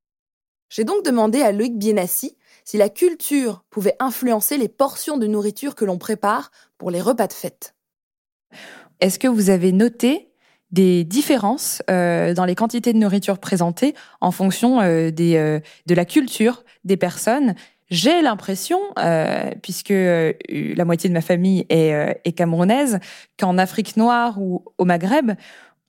J'ai 0.69 0.85
donc 0.85 1.05
demandé 1.05 1.43
à 1.43 1.51
Loïc 1.51 1.77
Bienassi 1.77 2.37
si 2.71 2.77
la 2.77 2.89
culture 2.89 3.65
pouvait 3.69 3.97
influencer 3.99 4.57
les 4.57 4.69
portions 4.69 5.19
de 5.19 5.27
nourriture 5.27 5.75
que 5.75 5.85
l'on 5.85 5.99
prépare 5.99 6.53
pour 6.79 6.93
les 6.93 7.01
repas 7.01 7.27
de 7.27 7.33
fête. 7.33 7.75
Est-ce 9.01 9.19
que 9.19 9.27
vous 9.27 9.51
avez 9.51 9.73
noté 9.73 10.31
des 10.71 11.03
différences 11.03 11.83
euh, 11.91 12.33
dans 12.33 12.45
les 12.45 12.55
quantités 12.55 12.93
de 12.93 12.99
nourriture 12.99 13.41
présentées 13.41 13.97
en 14.21 14.31
fonction 14.31 14.81
euh, 14.81 15.11
des, 15.11 15.35
euh, 15.35 15.59
de 15.87 15.95
la 15.97 16.05
culture 16.05 16.63
des 16.85 16.97
personnes? 16.97 17.57
J'ai 17.91 18.23
l'impression, 18.23 18.79
puisque 19.63 19.91
la 19.91 20.85
moitié 20.85 21.09
de 21.09 21.15
ma 21.15 21.23
famille 21.23 21.67
est, 21.71 22.21
est 22.25 22.33
camerounaise, 22.35 23.01
qu'en 23.37 23.59
Afrique 23.59 23.97
noire 23.97 24.41
ou 24.41 24.65
au 24.79 24.85
Maghreb, 24.85 25.33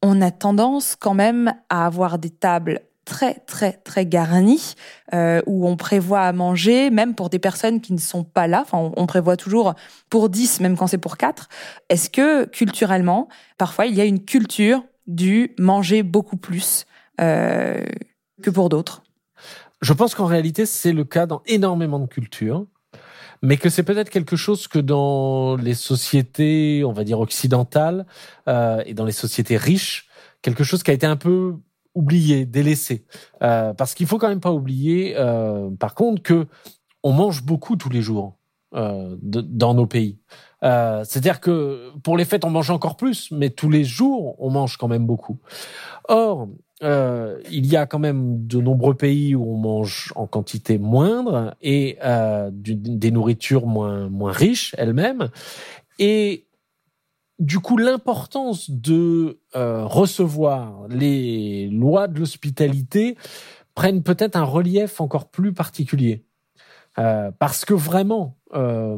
on 0.01 0.19
a 0.19 0.31
tendance 0.31 0.95
quand 0.95 1.13
même 1.13 1.53
à 1.69 1.85
avoir 1.85 2.17
des 2.17 2.31
tables 2.31 2.81
très 3.11 3.33
très 3.45 3.73
très 3.73 4.05
garni 4.05 4.75
euh, 5.13 5.41
où 5.45 5.67
on 5.67 5.75
prévoit 5.75 6.21
à 6.21 6.31
manger 6.31 6.89
même 6.89 7.13
pour 7.13 7.29
des 7.29 7.39
personnes 7.39 7.81
qui 7.81 7.91
ne 7.91 7.99
sont 7.99 8.23
pas 8.23 8.47
là. 8.47 8.61
Enfin 8.61 8.91
on, 8.95 9.05
prévoit 9.05 9.35
toujours 9.35 9.75
pour 10.09 10.29
10 10.29 10.61
même 10.61 10.77
quand 10.77 10.87
c'est 10.87 10.97
pour 10.97 11.17
4 11.17 11.49
est-ce 11.89 12.09
que 12.09 12.45
culturellement 12.45 13.27
parfois 13.57 13.85
il 13.85 13.95
y 13.95 13.99
a 13.99 14.05
une 14.05 14.23
culture 14.23 14.81
du 15.07 15.53
manger 15.59 16.03
beaucoup 16.03 16.37
plus 16.37 16.85
euh, 17.19 17.83
que 18.41 18.49
pour 18.49 18.69
d'autres? 18.69 19.03
Je 19.81 19.91
pense 19.91 20.15
qu'en 20.15 20.25
réalité 20.25 20.65
c'est 20.65 20.93
le 20.93 21.03
cas 21.03 21.25
dans 21.25 21.41
énormément 21.47 21.99
de 21.99 22.07
cultures 22.07 22.65
mais 23.41 23.57
que 23.57 23.69
c'est 23.69 23.83
peut-être 23.83 24.09
quelque 24.09 24.37
chose 24.37 24.67
que 24.67 24.77
dans 24.77 25.57
les 25.57 25.73
sociétés, 25.73 26.83
on 26.85 26.93
va 26.93 27.03
dire 27.03 27.19
occidentales, 27.19 28.05
euh, 28.47 28.83
et 28.85 28.93
dans 28.93 29.03
les 29.03 29.11
sociétés 29.11 29.57
riches, 29.57 30.07
quelque 30.43 30.63
chose 30.63 30.83
qui 30.83 30.91
a 30.91 30.93
été 30.93 31.07
un 31.07 31.15
peu 31.15 31.55
oublié, 31.95 32.45
délaissé. 32.45 33.05
Euh, 33.43 33.73
parce 33.73 33.93
qu'il 33.93 34.07
faut 34.07 34.17
quand 34.17 34.29
même 34.29 34.39
pas 34.39 34.51
oublier, 34.51 35.15
euh, 35.17 35.69
par 35.79 35.95
contre, 35.95 36.21
que 36.21 36.47
on 37.03 37.11
mange 37.11 37.43
beaucoup 37.43 37.75
tous 37.75 37.89
les 37.89 38.01
jours 38.01 38.37
euh, 38.75 39.15
dans 39.21 39.73
nos 39.73 39.87
pays. 39.87 40.19
Euh, 40.63 41.03
C'est-à-dire 41.03 41.39
que 41.39 41.89
pour 42.03 42.17
les 42.17 42.25
fêtes, 42.25 42.45
on 42.45 42.49
mange 42.49 42.69
encore 42.69 42.95
plus, 42.95 43.31
mais 43.31 43.49
tous 43.49 43.69
les 43.69 43.83
jours, 43.83 44.35
on 44.39 44.49
mange 44.49 44.77
quand 44.77 44.87
même 44.87 45.05
beaucoup. 45.05 45.39
Or, 46.07 46.47
euh, 46.83 47.39
il 47.51 47.67
y 47.67 47.75
a 47.75 47.85
quand 47.85 47.99
même 47.99 48.47
de 48.47 48.59
nombreux 48.59 48.95
pays 48.95 49.35
où 49.35 49.43
on 49.43 49.57
mange 49.57 50.11
en 50.15 50.25
quantité 50.25 50.77
moindre 50.79 51.55
et 51.61 51.97
euh, 52.03 52.49
des 52.53 53.11
nourritures 53.11 53.67
moins 53.67 54.09
moins 54.09 54.31
riches 54.31 54.73
elles-mêmes. 54.77 55.29
Et 55.99 56.45
du 57.41 57.59
coup, 57.59 57.75
l'importance 57.75 58.69
de 58.69 59.39
euh, 59.55 59.83
recevoir 59.83 60.87
les 60.89 61.67
lois 61.69 62.07
de 62.07 62.19
l'hospitalité 62.19 63.17
prennent 63.73 64.03
peut-être 64.03 64.35
un 64.35 64.43
relief 64.43 65.01
encore 65.01 65.31
plus 65.31 65.51
particulier. 65.51 66.23
Euh, 66.99 67.31
parce 67.39 67.65
que 67.65 67.73
vraiment, 67.73 68.37
euh, 68.53 68.95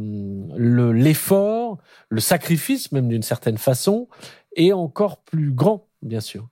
l'effort, 0.58 1.78
le, 2.10 2.20
sacrifice, 2.20 2.92
même 2.92 3.08
d'une 3.08 3.24
certaine 3.24 3.58
façon, 3.58 4.10
est 4.58 4.74
encore 4.74 5.24
plus 5.24 5.52
grand, 5.52 5.88
bien 6.02 6.20
sûr. 6.20 6.50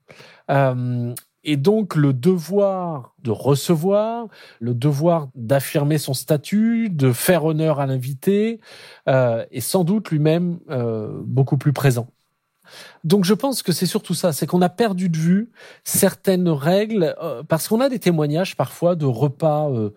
Et 1.44 1.56
donc 1.56 1.96
le 1.96 2.12
devoir 2.12 3.14
de 3.22 3.30
recevoir, 3.30 4.28
le 4.60 4.74
devoir 4.74 5.28
d'affirmer 5.34 5.98
son 5.98 6.14
statut, 6.14 6.88
de 6.88 7.12
faire 7.12 7.44
honneur 7.44 7.80
à 7.80 7.86
l'invité, 7.86 8.60
euh, 9.08 9.44
est 9.50 9.60
sans 9.60 9.84
doute 9.84 10.10
lui-même 10.10 10.58
euh, 10.70 11.20
beaucoup 11.24 11.56
plus 11.56 11.72
présent. 11.72 12.06
Donc 13.04 13.24
je 13.24 13.34
pense 13.34 13.62
que 13.62 13.72
c'est 13.72 13.86
surtout 13.86 14.14
ça, 14.14 14.32
c'est 14.32 14.46
qu'on 14.46 14.62
a 14.62 14.68
perdu 14.68 15.08
de 15.08 15.16
vue 15.16 15.50
certaines 15.84 16.48
règles, 16.48 17.14
euh, 17.22 17.42
parce 17.42 17.68
qu'on 17.68 17.80
a 17.80 17.88
des 17.88 17.98
témoignages 17.98 18.56
parfois 18.56 18.94
de 18.94 19.04
repas 19.04 19.70
euh, 19.70 19.90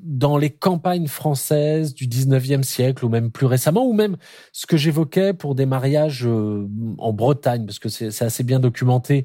dans 0.00 0.38
les 0.38 0.50
campagnes 0.50 1.08
françaises 1.08 1.94
du 1.94 2.06
19e 2.06 2.62
siècle 2.62 3.04
ou 3.04 3.08
même 3.08 3.30
plus 3.30 3.46
récemment, 3.46 3.86
ou 3.86 3.92
même 3.92 4.16
ce 4.52 4.66
que 4.66 4.76
j'évoquais 4.76 5.34
pour 5.34 5.54
des 5.54 5.66
mariages 5.66 6.26
euh, 6.26 6.68
en 6.98 7.12
Bretagne, 7.12 7.66
parce 7.66 7.78
que 7.78 7.88
c'est 7.88 8.22
assez 8.22 8.44
bien 8.44 8.60
documenté. 8.60 9.24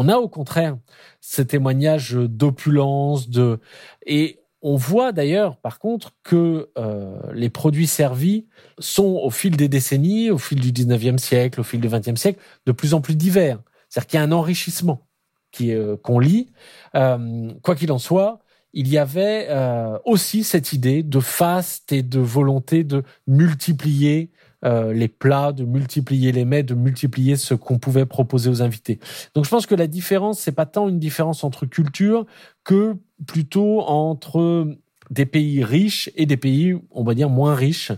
On 0.00 0.08
a 0.08 0.18
au 0.18 0.28
contraire 0.28 0.78
ces 1.20 1.44
témoignages 1.44 2.14
d'opulence, 2.14 3.28
de 3.28 3.58
et 4.06 4.38
on 4.62 4.76
voit 4.76 5.10
d'ailleurs, 5.10 5.56
par 5.56 5.80
contre, 5.80 6.12
que 6.22 6.70
euh, 6.78 7.18
les 7.32 7.50
produits 7.50 7.88
servis 7.88 8.46
sont 8.78 9.20
au 9.22 9.30
fil 9.30 9.56
des 9.56 9.68
décennies, 9.68 10.30
au 10.30 10.38
fil 10.38 10.60
du 10.60 10.70
19e 10.70 11.18
siècle, 11.18 11.60
au 11.60 11.64
fil 11.64 11.80
du 11.80 11.88
20e 11.88 12.14
siècle, 12.14 12.40
de 12.64 12.70
plus 12.70 12.94
en 12.94 13.00
plus 13.00 13.16
divers. 13.16 13.58
C'est-à-dire 13.88 14.06
qu'il 14.06 14.18
y 14.18 14.20
a 14.20 14.24
un 14.24 14.32
enrichissement 14.32 15.06
qui 15.50 15.72
euh, 15.74 15.96
qu'on 15.96 16.20
lit. 16.20 16.52
quoi 16.92 17.74
qu'il 17.74 17.90
en 17.90 17.98
soit, 17.98 18.40
il 18.72 18.86
y 18.88 18.98
avait 18.98 19.46
euh, 19.48 19.98
aussi 20.04 20.44
cette 20.44 20.72
idée 20.72 21.02
de 21.02 21.18
faste 21.20 21.90
et 21.90 22.02
de 22.02 22.20
volonté 22.20 22.84
de 22.84 23.02
multiplier 23.26 24.30
euh, 24.64 24.92
les 24.92 25.08
plats, 25.08 25.52
de 25.52 25.64
multiplier 25.64 26.32
les 26.32 26.44
mets, 26.44 26.62
de 26.62 26.74
multiplier 26.74 27.36
ce 27.36 27.54
qu'on 27.54 27.78
pouvait 27.78 28.06
proposer 28.06 28.50
aux 28.50 28.62
invités. 28.62 28.98
Donc 29.34 29.44
je 29.44 29.50
pense 29.50 29.66
que 29.66 29.74
la 29.74 29.86
différence, 29.86 30.40
c'est 30.40 30.52
pas 30.52 30.66
tant 30.66 30.88
une 30.88 30.98
différence 30.98 31.44
entre 31.44 31.66
cultures 31.66 32.26
que 32.64 32.96
plutôt 33.26 33.80
entre 33.82 34.66
des 35.10 35.26
pays 35.26 35.64
riches 35.64 36.10
et 36.16 36.26
des 36.26 36.36
pays, 36.36 36.76
on 36.90 37.02
va 37.02 37.14
dire, 37.14 37.30
moins 37.30 37.54
riches. 37.54 37.92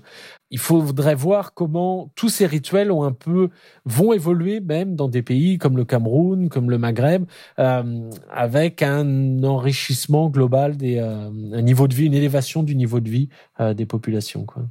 Il 0.50 0.58
faudrait 0.58 1.14
voir 1.14 1.54
comment 1.54 2.10
tous 2.14 2.28
ces 2.28 2.46
rituels 2.46 2.90
ont 2.90 3.04
un 3.04 3.12
peu 3.12 3.50
vont 3.84 4.12
évoluer 4.12 4.60
même 4.60 4.96
dans 4.96 5.08
des 5.08 5.22
pays 5.22 5.58
comme 5.58 5.76
le 5.76 5.84
Cameroun, 5.84 6.48
comme 6.48 6.70
le 6.70 6.78
Maghreb, 6.78 7.24
euh, 7.58 8.10
avec 8.30 8.82
un 8.82 9.42
enrichissement 9.44 10.28
global 10.28 10.76
des 10.76 10.98
euh, 10.98 11.30
un 11.52 11.62
niveau 11.62 11.88
de 11.88 11.94
vie, 11.94 12.06
une 12.06 12.14
élévation 12.14 12.62
du 12.62 12.74
niveau 12.74 13.00
de 13.00 13.08
vie 13.08 13.28
euh, 13.60 13.74
des 13.74 13.86
populations. 13.86 14.44
Quoi. 14.44 14.64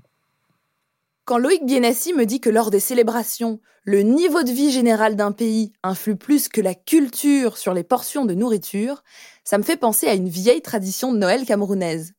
Quand 1.29 1.37
Loïc 1.37 1.63
Bienassi 1.63 2.11
me 2.13 2.25
dit 2.25 2.41
que 2.41 2.49
lors 2.49 2.71
des 2.71 2.79
célébrations, 2.79 3.59
le 3.83 4.01
niveau 4.01 4.41
de 4.41 4.49
vie 4.49 4.71
général 4.71 5.15
d'un 5.15 5.31
pays 5.31 5.73
influe 5.83 6.15
plus 6.15 6.49
que 6.49 6.59
la 6.59 6.73
culture 6.73 7.59
sur 7.59 7.75
les 7.75 7.83
portions 7.83 8.25
de 8.25 8.33
nourriture, 8.33 9.03
ça 9.43 9.59
me 9.59 9.63
fait 9.63 9.77
penser 9.77 10.07
à 10.07 10.15
une 10.15 10.27
vieille 10.27 10.63
tradition 10.63 11.13
de 11.13 11.19
Noël 11.19 11.45
camerounaise. 11.45 12.13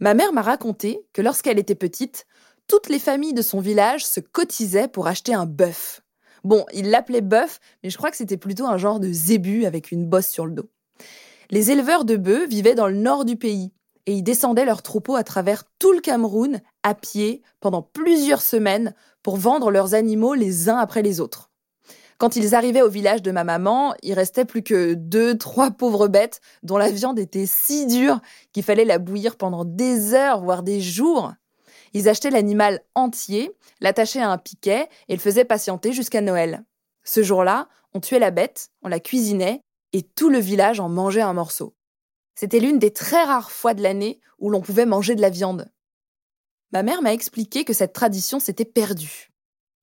Ma 0.00 0.14
mère 0.14 0.32
m'a 0.32 0.42
raconté 0.42 1.06
que 1.12 1.22
lorsqu'elle 1.22 1.60
était 1.60 1.76
petite, 1.76 2.26
toutes 2.66 2.88
les 2.88 2.98
familles 2.98 3.32
de 3.32 3.42
son 3.42 3.60
village 3.60 4.04
se 4.04 4.18
cotisaient 4.18 4.88
pour 4.88 5.06
acheter 5.06 5.34
un 5.34 5.46
bœuf. 5.46 6.00
Bon, 6.42 6.66
il 6.72 6.90
l'appelait 6.90 7.20
bœuf, 7.20 7.60
mais 7.84 7.90
je 7.90 7.96
crois 7.96 8.10
que 8.10 8.16
c'était 8.16 8.36
plutôt 8.36 8.66
un 8.66 8.76
genre 8.76 8.98
de 8.98 9.12
zébu 9.12 9.66
avec 9.66 9.92
une 9.92 10.08
bosse 10.08 10.26
sur 10.26 10.46
le 10.46 10.52
dos. 10.54 10.68
Les 11.50 11.70
éleveurs 11.70 12.04
de 12.04 12.16
bœufs 12.16 12.46
vivaient 12.46 12.74
dans 12.74 12.88
le 12.88 12.96
nord 12.96 13.24
du 13.24 13.36
pays 13.36 13.70
et 14.06 14.14
ils 14.14 14.24
descendaient 14.24 14.64
leurs 14.64 14.82
troupeaux 14.82 15.14
à 15.14 15.22
travers 15.22 15.62
tout 15.78 15.92
le 15.92 16.00
Cameroun 16.00 16.60
à 16.82 16.94
pied 16.94 17.42
pendant 17.60 17.82
plusieurs 17.82 18.42
semaines 18.42 18.94
pour 19.22 19.36
vendre 19.36 19.70
leurs 19.70 19.94
animaux 19.94 20.34
les 20.34 20.68
uns 20.68 20.78
après 20.78 21.02
les 21.02 21.20
autres. 21.20 21.50
Quand 22.18 22.36
ils 22.36 22.54
arrivaient 22.54 22.82
au 22.82 22.88
village 22.88 23.22
de 23.22 23.32
ma 23.32 23.42
maman, 23.42 23.94
il 24.02 24.14
restait 24.14 24.44
plus 24.44 24.62
que 24.62 24.94
deux, 24.94 25.36
trois 25.36 25.72
pauvres 25.72 26.06
bêtes 26.06 26.40
dont 26.62 26.78
la 26.78 26.90
viande 26.90 27.18
était 27.18 27.46
si 27.46 27.86
dure 27.86 28.20
qu'il 28.52 28.62
fallait 28.62 28.84
la 28.84 28.98
bouillir 28.98 29.36
pendant 29.36 29.64
des 29.64 30.14
heures, 30.14 30.40
voire 30.40 30.62
des 30.62 30.80
jours. 30.80 31.32
Ils 31.94 32.08
achetaient 32.08 32.30
l'animal 32.30 32.80
entier, 32.94 33.50
l'attachaient 33.80 34.22
à 34.22 34.30
un 34.30 34.38
piquet 34.38 34.88
et 35.08 35.14
le 35.14 35.20
faisaient 35.20 35.44
patienter 35.44 35.92
jusqu'à 35.92 36.20
Noël. 36.20 36.64
Ce 37.02 37.22
jour-là, 37.22 37.68
on 37.92 38.00
tuait 38.00 38.20
la 38.20 38.30
bête, 38.30 38.68
on 38.82 38.88
la 38.88 39.00
cuisinait 39.00 39.62
et 39.92 40.02
tout 40.02 40.30
le 40.30 40.38
village 40.38 40.80
en 40.80 40.88
mangeait 40.88 41.22
un 41.22 41.34
morceau. 41.34 41.74
C'était 42.34 42.60
l'une 42.60 42.78
des 42.78 42.92
très 42.92 43.24
rares 43.24 43.50
fois 43.50 43.74
de 43.74 43.82
l'année 43.82 44.20
où 44.38 44.48
l'on 44.48 44.60
pouvait 44.60 44.86
manger 44.86 45.14
de 45.14 45.20
la 45.20 45.30
viande. 45.30 45.70
Ma 46.72 46.82
mère 46.82 47.02
m'a 47.02 47.12
expliqué 47.12 47.64
que 47.64 47.74
cette 47.74 47.92
tradition 47.92 48.40
s'était 48.40 48.64
perdue. 48.64 49.30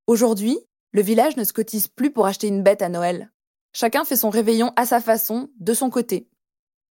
Aujourd'hui, 0.08 0.58
le 0.92 1.04
village 1.04 1.38
ne 1.38 1.44
se 1.44 1.54
cotise 1.54 1.88
plus 1.88 2.10
pour 2.10 2.26
acheter 2.26 2.48
une 2.48 2.64
bête 2.64 2.82
à 2.82 2.90
Noël. 2.90 3.32
Chacun 3.74 4.06
fait 4.06 4.16
son 4.16 4.32
réveillon 4.32 4.74
à 4.76 4.88
sa 4.88 5.00
façon, 5.00 5.52
de 5.60 5.76
son 5.76 5.92
côté. 5.92 6.28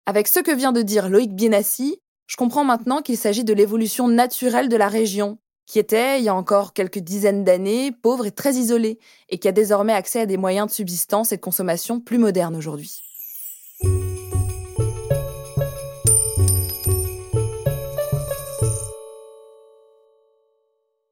Avec 0.06 0.28
ce 0.28 0.38
que 0.38 0.54
vient 0.54 0.70
de 0.70 0.82
dire 0.82 1.08
Loïc 1.08 1.34
Bienassi, 1.34 1.98
je 2.28 2.36
comprends 2.36 2.62
maintenant 2.62 3.02
qu'il 3.02 3.18
s'agit 3.18 3.42
de 3.42 3.52
l'évolution 3.52 4.06
naturelle 4.06 4.68
de 4.68 4.76
la 4.76 4.86
région, 4.86 5.38
qui 5.66 5.80
était, 5.80 6.20
il 6.20 6.24
y 6.24 6.28
a 6.28 6.34
encore 6.34 6.74
quelques 6.74 7.00
dizaines 7.00 7.42
d'années, 7.42 7.90
pauvre 7.90 8.26
et 8.26 8.30
très 8.30 8.54
isolée, 8.54 9.00
et 9.30 9.38
qui 9.38 9.48
a 9.48 9.52
désormais 9.52 9.94
accès 9.94 10.20
à 10.20 10.26
des 10.26 10.36
moyens 10.36 10.68
de 10.68 10.72
subsistance 10.72 11.32
et 11.32 11.38
de 11.38 11.42
consommation 11.42 11.98
plus 11.98 12.18
modernes 12.18 12.54
aujourd'hui. 12.54 13.07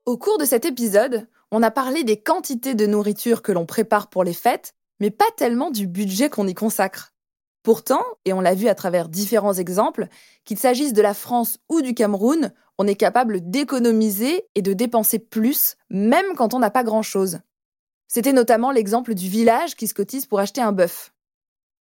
Au 0.07 0.16
cours 0.16 0.38
de 0.38 0.45
cet 0.45 0.64
épisode, 0.64 1.27
on 1.51 1.64
a 1.64 1.73
parlé 1.73 2.05
des 2.05 2.16
quantités 2.16 2.77
de 2.77 2.87
nourriture 2.87 3.42
que 3.42 3.51
l'on 3.51 3.66
prépare 3.66 4.07
pour 4.07 4.23
les 4.23 4.35
fêtes, 4.35 4.73
mais 5.01 5.11
pas 5.11 5.25
tellement 5.37 5.73
du 5.73 5.88
budget 5.88 6.31
qu'on 6.31 6.47
y 6.47 6.55
consacre. 6.55 7.12
Pourtant, 7.64 8.05
et 8.25 8.33
on 8.33 8.40
l'a 8.40 8.55
vu 8.55 8.69
à 8.69 8.77
travers 8.77 9.09
différents 9.09 9.55
exemples, 9.55 10.07
qu'il 10.45 10.59
s'agisse 10.59 10.92
de 10.92 11.03
la 11.03 11.12
France 11.12 11.59
ou 11.69 11.83
du 11.83 11.92
Cameroun, 11.92 12.53
on 12.79 12.87
est 12.87 12.95
capable 12.95 13.51
d'économiser 13.51 14.47
et 14.55 14.62
de 14.62 14.75
dépenser 14.75 15.19
plus, 15.19 15.75
même 15.90 16.37
quand 16.37 16.55
on 16.55 16.61
n'a 16.61 16.71
pas 16.71 16.85
grand-chose. 16.85 17.40
C'était 18.07 18.33
notamment 18.33 18.71
l'exemple 18.71 19.12
du 19.12 19.29
village 19.29 19.75
qui 19.75 19.88
se 19.88 19.95
cotise 19.95 20.27
pour 20.27 20.38
acheter 20.38 20.61
un 20.61 20.71
bœuf. 20.71 21.12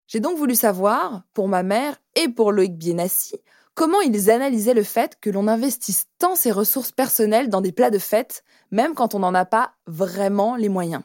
J'ai 0.07 0.21
donc 0.21 0.39
voulu 0.39 0.55
savoir, 0.55 1.25
pour 1.35 1.47
ma 1.47 1.63
mère 1.63 2.01
et 2.15 2.31
pour 2.31 2.53
Loïc 2.53 2.79
Bienassi, 2.79 3.37
comment 3.75 4.01
ils 4.01 4.31
analysaient 4.31 4.75
le 4.75 4.83
fait 4.83 5.19
que 5.21 5.31
l'on 5.31 5.49
investisse 5.49 6.07
tant 6.19 6.37
ses 6.37 6.53
ressources 6.53 6.93
personnelles 6.93 7.49
dans 7.49 7.61
des 7.61 7.73
plats 7.73 7.91
de 7.91 7.99
fête, 7.99 8.45
même 8.71 8.95
quand 8.95 9.15
on 9.15 9.21
n'en 9.21 9.35
a 9.35 9.45
pas 9.45 9.73
vraiment 9.87 10.57
les 10.57 10.69
moyens? 10.69 11.03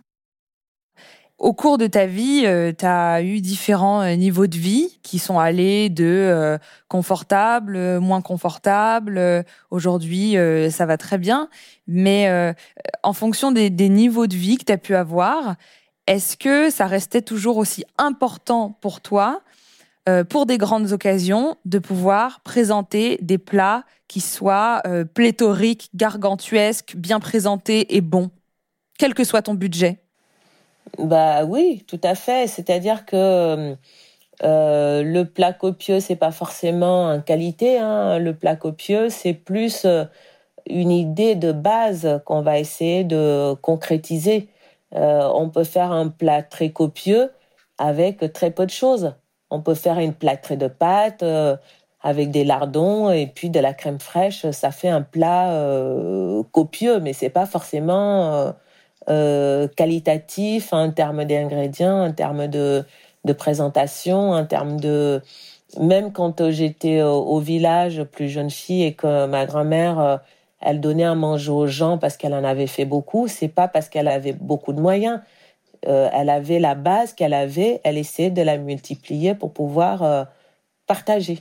Au 1.40 1.54
cours 1.54 1.78
de 1.78 1.88
ta 1.88 2.06
vie, 2.06 2.44
euh, 2.46 2.74
tu 2.78 2.86
as 2.86 3.22
eu 3.22 3.40
différents 3.40 4.02
euh, 4.02 4.16
niveaux 4.16 4.48
de 4.48 4.58
vie 4.58 5.00
qui 5.04 5.20
sont 5.20 5.40
allés 5.40 5.90
de 5.90 6.04
euh, 6.04 6.58
confortable, 6.90 8.00
moins 8.02 8.22
confortable. 8.22 9.46
Aujourd'hui, 9.72 10.36
ça 10.70 10.86
va 10.86 10.98
très 10.98 11.18
bien. 11.18 11.50
Mais 11.88 12.54
en 13.04 13.14
fonction 13.14 13.52
des, 13.52 13.70
des, 13.70 13.88
niveaux 13.90 14.28
de 14.28 14.36
vie 14.36 14.58
que 14.58 14.66
tu 14.66 14.74
as 14.74 14.78
pu 14.78 14.96
avoir, 14.96 15.56
est-ce 16.08 16.36
que 16.36 16.70
ça 16.70 16.88
restait 16.88 17.22
toujours 17.22 17.58
aussi 17.58 17.86
important 17.98 18.78
pour 18.82 19.00
toi 19.00 19.42
euh, 20.10 20.24
pour 20.24 20.48
des 20.48 20.58
grandes 20.58 20.92
occasions, 20.92 21.56
de 21.66 21.78
pouvoir 21.78 22.40
présenter 22.42 23.20
des 23.22 23.38
plats 23.38 23.84
qui 24.08 24.22
soient 24.22 24.82
euh, 24.88 25.06
pléthoriques, 25.06 25.90
gargantuesques, 25.94 26.96
bien 26.96 27.20
présentés 27.20 27.96
et 27.96 28.02
bons, 28.02 28.32
quel 28.98 29.14
que 29.14 29.24
soit 29.24 29.44
ton 29.44 29.54
budget. 29.54 30.00
Bah 30.98 31.46
oui, 31.46 31.84
tout 31.88 32.00
à 32.04 32.16
fait. 32.16 32.48
C'est-à-dire 32.48 33.06
que 33.06 33.76
euh, 34.44 35.04
le 35.04 35.24
plat 35.26 35.54
copieux, 35.54 36.00
c'est 36.00 36.16
pas 36.16 36.32
forcément 36.32 37.10
une 37.10 37.22
qualité. 37.22 37.78
Hein. 37.78 38.18
Le 38.18 38.34
plat 38.34 38.56
copieux, 38.56 39.10
c'est 39.10 39.36
plus 39.36 39.86
une 40.68 40.92
idée 40.92 41.36
de 41.36 41.52
base 41.52 42.20
qu'on 42.26 42.42
va 42.42 42.58
essayer 42.58 43.04
de 43.04 43.54
concrétiser. 43.62 44.50
on 44.92 45.52
peut 45.54 45.66
faire 45.66 45.92
un 45.92 46.08
plat 46.08 46.42
très 46.42 46.72
copieux 46.72 47.30
avec 47.78 48.34
très 48.34 48.50
peu 48.50 48.66
de 48.66 48.72
choses. 48.72 49.14
On 49.50 49.62
peut 49.62 49.76
faire 49.76 50.00
une 50.00 50.14
plâtrée 50.14 50.58
de 50.58 50.68
pâtes 50.68 51.24
euh, 51.24 51.58
avec 52.02 52.32
des 52.32 52.44
lardons 52.44 53.12
et 53.12 53.28
puis 53.28 53.50
de 53.50 53.60
la 53.60 53.74
crème 53.74 54.00
fraîche. 54.00 54.50
Ça 54.52 54.72
fait 54.72 54.90
un 54.90 55.02
plat 55.02 55.52
euh, 55.52 56.44
copieux, 56.52 57.00
mais 57.00 57.14
c'est 57.14 57.30
pas 57.30 57.46
forcément 57.46 58.54
euh, 59.10 59.68
qualitatif 59.76 60.74
en 60.74 60.92
termes 60.92 61.26
d'ingrédients, 61.26 62.06
en 62.06 62.12
termes 62.12 62.48
de, 62.48 62.86
de 63.26 63.34
présentation, 63.34 64.32
en 64.32 64.46
termes 64.46 64.80
de 64.80 65.22
même 65.80 66.12
quand 66.12 66.50
j'étais 66.50 67.04
au 67.04 67.38
village 67.38 68.04
plus 68.04 68.28
jeune 68.28 68.50
fille 68.50 68.84
et 68.84 68.94
que 68.94 69.28
ma 69.28 69.46
grand-mère 69.46 70.20
elle 70.62 70.82
donnait 70.82 71.06
à 71.06 71.16
manger 71.16 71.52
aux 71.52 71.68
gens 71.68 71.98
parce 71.98 72.18
qu'elle 72.18 72.34
en 72.34 72.44
avait 72.44 72.68
fait 72.68 72.86
beaucoup, 72.86 73.28
c'est 73.28 73.48
pas 73.48 73.68
parce 73.68 73.90
qu'elle 73.90 74.08
avait 74.08 74.34
beaucoup 74.34 74.74
de 74.74 74.82
moyens, 74.82 75.22
euh, 75.88 76.10
elle 76.12 76.30
avait 76.30 76.60
la 76.60 76.76
base 76.76 77.14
qu'elle 77.14 77.34
avait, 77.34 77.82
elle 77.84 77.98
essayait 77.98 78.32
de 78.32 78.42
la 78.42 78.58
multiplier 78.58 79.36
pour 79.36 79.54
pouvoir 79.54 80.04
euh, 80.04 80.24
partager, 80.88 81.40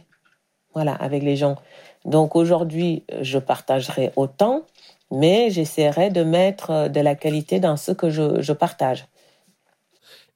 voilà, 0.75 0.95
avec 0.95 1.23
les 1.23 1.37
gens. 1.37 1.57
Donc 2.05 2.37
aujourd'hui, 2.37 3.05
je 3.21 3.39
partagerai 3.39 4.13
autant, 4.17 4.63
mais 5.11 5.51
j'essaierai 5.51 6.11
de 6.11 6.23
mettre 6.23 6.71
euh, 6.71 6.89
de 6.89 7.01
la 7.01 7.15
qualité 7.15 7.61
dans 7.61 7.77
ce 7.77 7.93
que 7.93 8.11
je, 8.11 8.41
je 8.41 8.53
partage. 8.53 9.07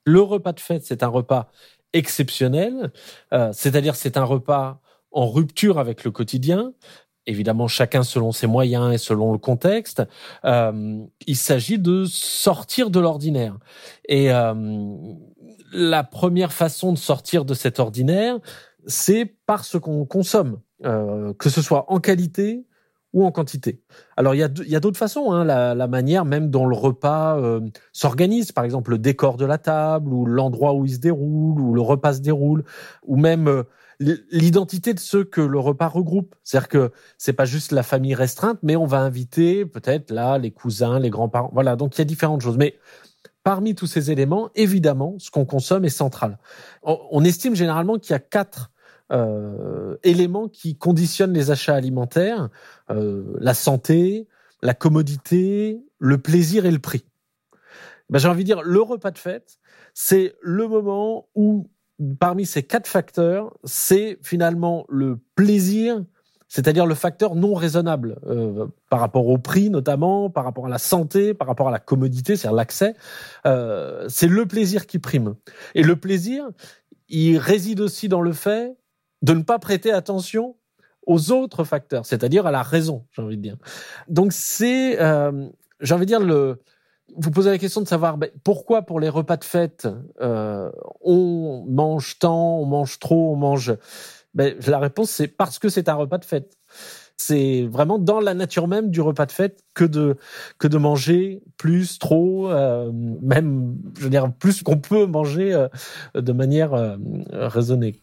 Le 0.05 0.21
repas 0.21 0.53
de 0.53 0.61
fête, 0.61 0.85
c'est 0.85 1.03
un 1.03 1.09
repas 1.09 1.49
exceptionnel, 1.93 2.91
c'est-à-dire 3.53 3.95
c'est 3.95 4.17
un 4.17 4.25
repas 4.25 4.81
en 5.13 5.29
rupture 5.29 5.79
avec 5.79 6.05
le 6.05 6.11
quotidien 6.11 6.73
évidemment 7.27 7.69
chacun 7.69 8.03
selon 8.03 8.33
ses 8.33 8.47
moyens 8.47 8.93
et 8.93 8.99
selon 8.99 9.33
le 9.33 9.39
contexte. 9.39 10.03
Euh, 10.45 11.05
il 11.27 11.37
s'agit 11.37 11.79
de 11.79 12.05
sortir 12.05 12.91
de 12.91 13.01
l'ordinaire. 13.01 13.59
Et 14.09 14.33
euh, 14.33 14.55
la 15.73 16.05
première 16.05 16.53
façon 16.53 16.93
de 16.93 16.99
sortir 16.99 17.45
de 17.45 17.55
cet 17.55 17.81
ordinaire, 17.81 18.39
c'est 18.87 19.25
par 19.47 19.65
ce 19.65 19.79
qu'on 19.79 20.05
consomme, 20.05 20.61
euh, 20.85 21.33
que 21.35 21.49
ce 21.49 21.63
soit 21.63 21.91
en 21.93 22.01
qualité 22.01 22.65
ou 23.13 23.27
en 23.27 23.31
quantité. 23.31 23.83
Alors 24.17 24.35
il 24.35 24.39
y 24.39 24.77
a, 24.77 24.81
d'autres 24.81 24.99
façons, 24.99 25.33
hein, 25.33 25.45
la, 25.45 25.75
la, 25.75 25.87
manière 25.87 26.25
même 26.25 26.51
dont 26.51 26.67
le 26.67 26.75
repas 26.75 27.39
euh, 27.39 27.61
s'organise, 27.93 28.53
par 28.53 28.65
exemple 28.65 28.91
le 28.91 28.99
décor 28.99 29.37
de 29.37 29.45
la 29.45 29.59
table 29.59 30.13
ou 30.13 30.25
l'endroit 30.25 30.73
où 30.73 30.87
il 30.87 30.95
se 30.95 30.99
déroule 30.99 31.61
ou 31.61 31.75
le 31.75 31.83
repas 31.83 32.15
se 32.15 32.21
déroule, 32.21 32.65
ou 33.03 33.17
même 33.17 33.49
euh, 33.49 33.65
l'identité 34.31 34.95
de 34.95 34.99
ceux 34.99 35.25
que 35.25 35.41
le 35.41 35.59
repas 35.59 35.89
regroupe. 35.89 36.35
C'est-à-dire 36.43 36.69
que 36.69 36.93
c'est 37.19 37.33
pas 37.33 37.45
juste 37.45 37.73
la 37.73 37.83
famille 37.83 38.15
restreinte, 38.15 38.59
mais 38.63 38.77
on 38.77 38.87
va 38.87 39.01
inviter 39.01 39.65
peut-être 39.65 40.11
là 40.11 40.39
les 40.39 40.51
cousins, 40.51 40.99
les 40.99 41.11
grands-parents. 41.11 41.51
Voilà, 41.53 41.77
donc 41.77 41.97
il 41.97 42.01
y 42.01 42.03
a 42.03 42.05
différentes 42.05 42.43
choses. 42.43 42.59
Mais 42.59 42.79
parmi 43.43 43.75
tous 43.75 43.87
ces 43.87 44.11
éléments, 44.11 44.51
évidemment, 44.55 45.17
ce 45.19 45.31
qu'on 45.31 45.45
consomme 45.45 45.85
est 45.85 45.91
central. 45.91 46.39
On, 46.83 47.25
estime 47.25 47.55
généralement 47.55 47.99
qu'il 47.99 48.13
y 48.13 48.17
a 48.17 48.21
quatre 48.21 48.71
euh, 49.11 49.97
éléments 50.03 50.49
qui 50.49 50.77
conditionnent 50.77 51.35
les 51.35 51.51
achats 51.51 51.75
alimentaires 51.75 52.49
euh, 52.91 53.37
la 53.39 53.55
santé, 53.55 54.29
la 54.63 54.75
commodité, 54.75 55.81
le 55.99 56.19
plaisir 56.19 56.67
et 56.67 56.71
le 56.71 56.79
prix. 56.79 57.05
Ben, 58.11 58.19
J'ai 58.19 58.29
envie 58.29 58.45
de 58.45 58.47
dire, 58.47 58.63
le 58.63 58.81
repas 58.81 59.11
de 59.11 59.19
fête, 59.19 59.59
c'est 59.95 60.35
le 60.41 60.69
moment 60.69 61.29
où 61.35 61.69
parmi 62.19 62.47
ces 62.47 62.63
quatre 62.63 62.87
facteurs, 62.87 63.53
c'est 63.65 64.19
finalement 64.23 64.85
le 64.89 65.19
plaisir, 65.35 66.03
c'est-à-dire 66.49 66.87
le 66.87 66.95
facteur 66.95 67.35
non 67.35 67.55
raisonnable 67.55 68.19
euh, 68.27 68.67
par 68.91 69.01
rapport 69.01 69.27
au 69.29 69.39
prix 69.39 69.71
notamment, 69.71 70.31
par 70.31 70.45
rapport 70.45 70.67
à 70.67 70.69
la 70.69 70.79
santé, 70.79 71.35
par 71.35 71.47
rapport 71.47 71.69
à 71.69 71.71
la 71.71 71.79
commodité, 71.79 72.37
c'est-à-dire 72.37 72.57
l'accès. 72.57 72.95
Euh, 73.47 74.07
c'est 74.09 74.29
le 74.29 74.47
plaisir 74.47 74.87
qui 74.87 74.99
prime. 74.99 75.35
Et 75.75 75.83
le 75.83 75.97
plaisir, 75.97 76.49
il 77.09 77.39
réside 77.39 77.81
aussi 77.81 78.09
dans 78.09 78.21
le 78.21 78.33
fait 78.33 78.77
de 79.23 79.35
ne 79.35 79.43
pas 79.43 79.59
prêter 79.59 79.93
attention 79.93 80.57
aux 81.07 81.33
autres 81.33 81.65
facteurs, 81.65 82.07
c'est-à-dire 82.07 82.47
à 82.47 82.51
la 82.51 82.63
raison, 82.63 83.07
j'ai 83.13 83.23
envie 83.23 83.37
de 83.37 83.43
dire. 83.43 83.57
Donc 84.09 84.33
c'est, 84.33 85.01
euh, 85.01 85.49
j'ai 85.81 85.95
envie 85.95 86.07
de 86.07 86.11
dire 86.11 86.21
le. 86.21 86.61
Vous 87.17 87.31
posez 87.31 87.51
la 87.51 87.59
question 87.59 87.81
de 87.81 87.89
savoir 87.89 88.17
ben, 88.17 88.31
pourquoi 88.45 88.83
pour 88.83 89.01
les 89.01 89.09
repas 89.09 89.37
de 89.37 89.45
fête 89.45 89.89
euh, 90.21 90.71
on 91.01 91.65
mange 91.69 92.19
tant, 92.19 92.59
on 92.59 92.67
mange 92.67 92.99
trop, 92.99 93.33
on 93.33 93.37
mange 93.37 93.75
ben, 94.35 94.55
La 94.67 94.79
réponse, 94.79 95.11
c'est 95.11 95.29
parce 95.29 95.59
que 95.59 95.69
c'est 95.69 95.89
un 95.89 95.95
repas 95.95 96.19
de 96.19 96.25
fête. 96.25 96.57
C'est 97.17 97.69
vraiment 97.71 97.99
dans 97.99 98.21
la 98.21 98.35
nature 98.35 98.67
même 98.67 98.91
du 98.91 99.01
repas 99.01 99.27
de 99.27 99.33
fête 99.33 99.63
que 99.75 99.85
de 99.85 100.17
que 100.59 100.67
de 100.67 100.79
manger 100.79 101.43
plus, 101.57 101.99
trop, 101.99 102.51
euh, 102.51 102.91
même, 102.93 103.77
je 103.97 104.05
veux 104.05 104.11
dire, 104.11 104.33
plus 104.33 104.63
qu'on 104.63 104.79
peut 104.79 105.07
manger 105.07 105.53
euh, 105.53 105.69
de 106.15 106.33
manière 106.33 106.99
raisonnée. 107.33 108.01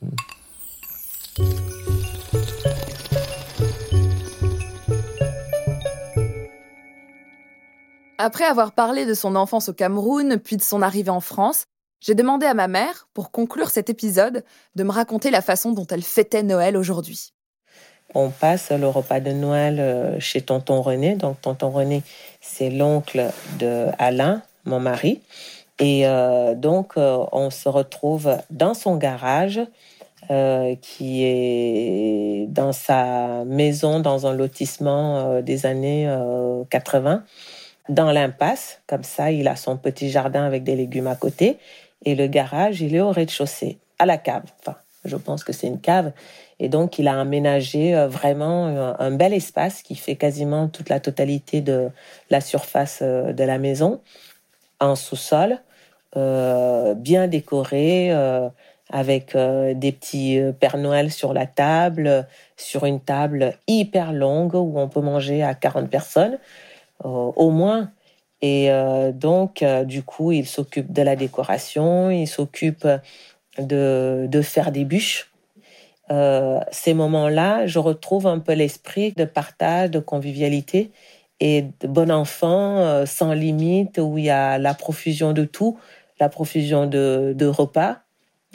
Après 8.22 8.44
avoir 8.44 8.74
parlé 8.74 9.06
de 9.06 9.14
son 9.14 9.38
enfance 9.38 9.70
au 9.70 9.74
Cameroun, 9.74 10.40
puis 10.44 10.58
de 10.58 10.62
son 10.62 10.82
arrivée 10.82 11.10
en 11.10 11.22
France, 11.22 11.68
j'ai 12.02 12.16
demandé 12.16 12.46
à 12.46 12.54
ma 12.54 12.68
mère, 12.68 13.08
pour 13.14 13.32
conclure 13.32 13.70
cet 13.70 13.90
épisode, 13.90 14.44
de 14.76 14.84
me 14.84 14.92
raconter 14.92 15.32
la 15.32 15.42
façon 15.42 15.72
dont 15.72 15.88
elle 15.88 16.04
fêtait 16.04 16.44
Noël 16.44 16.76
aujourd'hui. 16.76 17.32
On 18.14 18.30
passe 18.30 18.72
le 18.72 18.90
repas 18.90 19.22
de 19.22 19.32
Noël 19.32 19.80
euh, 19.80 20.20
chez 20.20 20.42
tonton 20.42 20.82
René. 20.82 21.16
Donc 21.16 21.40
tonton 21.40 21.70
René, 21.70 22.04
c'est 22.42 22.70
l'oncle 22.70 23.24
de 23.58 23.86
Alain, 23.98 24.42
mon 24.66 24.82
mari. 24.82 25.22
Et 25.80 26.06
euh, 26.06 26.56
donc 26.56 26.98
euh, 26.98 27.24
on 27.32 27.50
se 27.50 27.70
retrouve 27.70 28.36
dans 28.50 28.74
son 28.74 28.98
garage, 28.98 29.62
qui 30.82 31.24
est 31.24 32.46
dans 32.50 32.72
sa 32.72 33.46
maison, 33.46 34.00
dans 34.00 34.28
un 34.28 34.34
lotissement 34.34 35.42
des 35.42 35.66
années 35.66 36.08
80, 36.70 37.24
dans 37.90 38.12
l'impasse. 38.12 38.82
Comme 38.88 39.04
ça, 39.04 39.32
il 39.32 39.48
a 39.48 39.56
son 39.56 39.78
petit 39.78 40.10
jardin 40.10 40.46
avec 40.46 40.64
des 40.64 40.76
légumes 40.76 41.08
à 41.08 41.16
côté. 41.16 41.58
Et 42.06 42.16
le 42.16 42.28
garage, 42.28 42.82
il 42.82 42.96
est 42.96 43.02
au 43.02 43.12
rez-de-chaussée, 43.12 43.78
à 43.98 44.06
la 44.06 44.18
cave. 44.18 44.44
Enfin, 44.60 44.78
je 45.06 45.18
pense 45.18 45.44
que 45.44 45.52
c'est 45.52 45.68
une 45.68 45.82
cave. 45.82 46.14
Et 46.60 46.70
donc, 46.70 47.00
il 47.00 47.08
a 47.08 47.20
aménagé 47.20 47.96
euh, 47.96 48.08
vraiment 48.08 48.68
euh, 48.68 48.94
un, 49.00 49.12
bel 49.12 49.34
espace 49.34 49.82
qui 49.82 49.96
fait 49.96 50.16
quasiment 50.16 50.68
toute 50.68 50.90
la 50.90 51.00
totalité 51.00 51.62
de 51.62 51.90
la 52.30 52.42
surface 52.42 53.00
euh, 53.02 53.34
de 53.34 53.44
la 53.44 53.58
maison, 53.58 54.02
en 54.80 54.96
sous-sol, 54.96 55.58
bien 56.16 57.28
décoré, 57.28 58.12
avec 58.90 59.36
des 59.36 59.92
petits 59.92 60.40
Père 60.60 60.78
Noël 60.78 61.12
sur 61.12 61.34
la 61.34 61.46
table, 61.46 62.26
sur 62.58 62.86
une 62.86 63.00
table 63.00 63.54
hyper 63.68 64.12
longue 64.12 64.56
où 64.56 64.80
on 64.80 64.88
peut 64.88 65.02
manger 65.02 65.44
à 65.44 65.54
40 65.54 65.90
personnes, 65.90 66.40
au 67.04 67.50
moins. 67.52 67.92
Et 68.42 68.72
euh, 68.72 69.12
donc, 69.12 69.64
euh, 69.64 69.84
du 69.84 70.04
coup, 70.04 70.32
il 70.32 70.48
s'occupe 70.48 70.92
de 70.94 71.02
la 71.02 71.16
décoration, 71.16 72.10
il 72.10 72.28
s'occupe 72.28 72.88
de, 73.58 74.28
de 74.30 74.42
faire 74.42 74.72
des 74.72 74.86
bûches. 74.86 75.32
Euh, 76.12 76.60
ces 76.72 76.94
moments-là, 76.94 77.68
je 77.68 77.80
retrouve 77.80 78.28
un 78.28 78.40
peu 78.40 78.54
l'esprit 78.54 79.12
de 79.12 79.26
partage, 79.26 79.92
de 79.92 80.00
convivialité 80.00 80.92
et 81.40 81.66
de 81.82 81.88
bon 81.88 82.12
enfant 82.12 82.78
euh, 82.80 83.06
sans 83.06 83.34
limite 83.34 84.00
où 84.00 84.18
il 84.18 84.26
y 84.26 84.30
a 84.30 84.58
la 84.58 84.74
profusion 84.74 85.34
de 85.34 85.46
tout, 85.46 85.78
la 86.20 86.30
profusion 86.30 86.88
de, 86.88 87.34
de 87.36 87.46
repas 87.46 88.00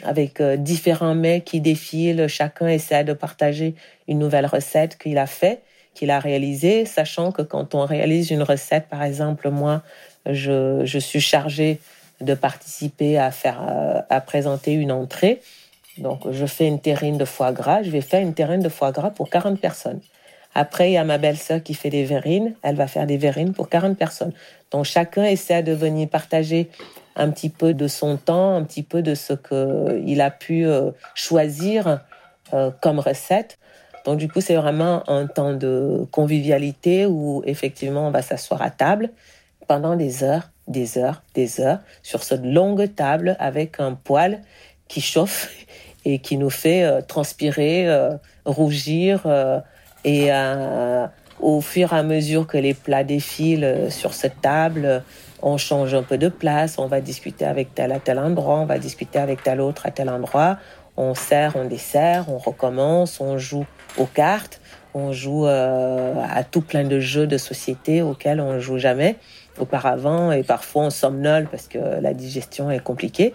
avec 0.03 0.41
euh, 0.41 0.57
différents 0.57 1.15
mets 1.15 1.41
qui 1.41 1.61
défilent, 1.61 2.27
chacun 2.27 2.67
essaie 2.67 3.05
de 3.05 3.13
partager 3.13 3.75
une 4.07 4.19
nouvelle 4.19 4.45
recette 4.45 4.97
qu'il 4.97 5.17
a 5.17 5.27
fait 5.27 5.61
qu'il 5.95 6.11
a 6.11 6.19
réalisé, 6.19 6.85
sachant 6.85 7.31
que 7.31 7.41
quand 7.41 7.73
on 7.73 7.85
réalise 7.85 8.29
une 8.29 8.43
recette, 8.43 8.87
par 8.87 9.01
exemple, 9.01 9.49
moi, 9.49 9.81
je, 10.29 10.99
suis 10.99 11.21
chargée 11.21 11.79
de 12.21 12.33
participer 12.33 13.17
à 13.17 13.31
faire, 13.31 13.61
euh, 13.67 14.01
à 14.09 14.21
présenter 14.21 14.73
une 14.73 14.91
entrée. 14.91 15.41
Donc, 15.97 16.29
je 16.29 16.45
fais 16.45 16.67
une 16.67 16.79
terrine 16.79 17.17
de 17.17 17.25
foie 17.25 17.51
gras. 17.51 17.81
Je 17.81 17.89
vais 17.89 18.01
faire 18.01 18.21
une 18.21 18.33
terrine 18.33 18.61
de 18.61 18.69
foie 18.69 18.91
gras 18.91 19.09
pour 19.09 19.29
40 19.29 19.59
personnes. 19.59 20.01
Après, 20.53 20.89
il 20.89 20.93
y 20.93 20.97
a 20.97 21.03
ma 21.03 21.17
belle-sœur 21.17 21.63
qui 21.63 21.73
fait 21.73 21.89
des 21.89 22.03
verrines. 22.03 22.53
Elle 22.61 22.75
va 22.75 22.87
faire 22.87 23.05
des 23.05 23.17
verrines 23.17 23.53
pour 23.53 23.69
40 23.69 23.97
personnes. 23.97 24.33
Donc, 24.71 24.85
chacun 24.85 25.23
essaie 25.23 25.63
de 25.63 25.73
venir 25.73 26.07
partager 26.09 26.69
un 27.15 27.29
petit 27.29 27.49
peu 27.49 27.73
de 27.73 27.87
son 27.87 28.17
temps, 28.17 28.55
un 28.55 28.63
petit 28.63 28.83
peu 28.83 29.01
de 29.01 29.15
ce 29.15 29.33
qu'il 29.33 30.21
a 30.21 30.31
pu 30.31 30.65
euh, 30.65 30.91
choisir 31.13 32.01
euh, 32.53 32.71
comme 32.81 32.99
recette 32.99 33.57
donc 34.05 34.19
du 34.19 34.29
coup, 34.29 34.39
c'est 34.39 34.55
vraiment 34.55 35.03
un 35.09 35.25
temps 35.25 35.53
de 35.53 36.05
convivialité 36.11 37.07
où 37.07 37.41
effectivement 37.45 38.07
on 38.07 38.11
va 38.11 38.21
s'asseoir 38.21 38.61
à 38.61 38.69
table 38.69 39.09
pendant 39.67 39.95
des 39.95 40.23
heures, 40.23 40.51
des 40.67 40.99
heures, 40.99 41.23
des 41.33 41.59
heures 41.59 41.79
sur 42.03 42.23
cette 42.23 42.45
longue 42.45 42.93
table 42.93 43.35
avec 43.39 43.79
un 43.79 43.93
poêle 43.93 44.41
qui 44.87 45.01
chauffe 45.01 45.51
et 46.05 46.19
qui 46.19 46.37
nous 46.37 46.51
fait 46.51 46.83
euh, 46.83 47.01
transpirer, 47.01 47.89
euh, 47.89 48.11
rougir 48.45 49.23
euh, 49.25 49.59
et 50.03 50.29
au 51.39 51.61
fur 51.61 51.93
et 51.93 51.97
à 51.97 52.03
mesure 52.03 52.45
que 52.45 52.59
les 52.59 52.75
plats 52.75 53.03
défilent 53.03 53.87
sur 53.89 54.13
cette 54.13 54.39
table, 54.39 55.03
on 55.41 55.57
change 55.57 55.95
un 55.95 56.03
peu 56.03 56.19
de 56.19 56.29
place, 56.29 56.77
on 56.77 56.85
va 56.85 57.01
discuter 57.01 57.43
avec 57.43 57.73
tel 57.73 57.91
à 57.91 57.99
tel 57.99 58.19
endroit, 58.19 58.59
on 58.59 58.65
va 58.65 58.77
discuter 58.77 59.17
avec 59.17 59.41
tel 59.41 59.59
autre 59.59 59.87
à 59.87 59.89
tel 59.89 60.09
endroit, 60.09 60.59
on 60.97 61.13
sert, 61.13 61.55
on 61.55 61.65
dessert, 61.65 62.25
on 62.29 62.37
recommence, 62.37 63.19
on 63.19 63.37
joue 63.37 63.65
aux 63.97 64.05
cartes, 64.05 64.61
on 64.93 65.11
joue 65.11 65.45
euh, 65.45 66.13
à 66.29 66.43
tout 66.43 66.61
plein 66.61 66.83
de 66.83 66.99
jeux 66.99 67.27
de 67.27 67.37
société 67.37 68.01
auxquels 68.01 68.39
on 68.39 68.53
ne 68.53 68.59
joue 68.59 68.77
jamais 68.77 69.17
auparavant 69.59 70.31
et 70.31 70.43
parfois 70.43 70.83
on 70.83 70.89
somnole 70.89 71.47
parce 71.49 71.67
que 71.67 71.77
la 71.77 72.13
digestion 72.13 72.71
est 72.71 72.79
compliquée. 72.79 73.33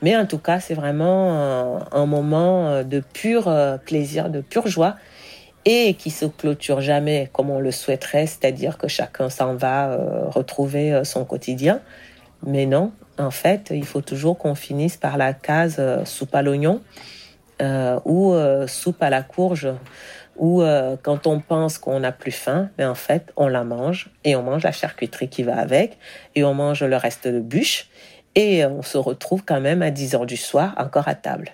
Mais 0.00 0.16
en 0.16 0.26
tout 0.26 0.38
cas, 0.38 0.58
c'est 0.58 0.74
vraiment 0.74 1.80
un, 1.92 2.06
moment 2.06 2.82
de 2.82 3.00
pur 3.00 3.46
euh, 3.46 3.76
plaisir, 3.76 4.30
de 4.30 4.40
pure 4.40 4.66
joie 4.66 4.96
et 5.64 5.94
qui 5.94 6.10
se 6.10 6.24
clôture 6.24 6.80
jamais 6.80 7.30
comme 7.32 7.50
on 7.50 7.60
le 7.60 7.70
souhaiterait, 7.70 8.26
c'est-à-dire 8.26 8.78
que 8.78 8.88
chacun 8.88 9.30
s'en 9.30 9.54
va 9.54 9.90
euh, 9.90 10.28
retrouver 10.28 11.04
son 11.04 11.24
quotidien. 11.24 11.80
Mais 12.44 12.66
non, 12.66 12.90
en 13.18 13.30
fait, 13.30 13.68
il 13.70 13.84
faut 13.84 14.00
toujours 14.00 14.38
qu'on 14.38 14.54
finisse 14.54 14.96
par 14.96 15.16
la 15.16 15.32
case 15.32 15.80
soupe 16.04 16.34
à 16.34 16.42
l'oignon 16.42 16.80
euh, 17.62 18.00
ou 18.04 18.32
euh, 18.32 18.66
soupe 18.66 19.00
à 19.02 19.10
la 19.10 19.22
courge, 19.22 19.68
ou 20.36 20.62
euh, 20.62 20.96
quand 21.00 21.28
on 21.28 21.38
pense 21.38 21.78
qu'on 21.78 22.00
n'a 22.00 22.10
plus 22.10 22.32
faim, 22.32 22.70
mais 22.76 22.84
en 22.84 22.96
fait, 22.96 23.32
on 23.36 23.46
la 23.46 23.62
mange 23.62 24.10
et 24.24 24.34
on 24.34 24.42
mange 24.42 24.64
la 24.64 24.72
charcuterie 24.72 25.28
qui 25.28 25.44
va 25.44 25.58
avec 25.58 25.96
et 26.34 26.42
on 26.42 26.54
mange 26.54 26.82
le 26.82 26.96
reste 26.96 27.28
de 27.28 27.38
bûche 27.38 27.88
et 28.34 28.64
on 28.64 28.82
se 28.82 28.98
retrouve 28.98 29.44
quand 29.44 29.60
même 29.60 29.82
à 29.82 29.92
10 29.92 30.14
heures 30.16 30.26
du 30.26 30.36
soir 30.36 30.74
encore 30.76 31.06
à 31.06 31.14
table. 31.14 31.52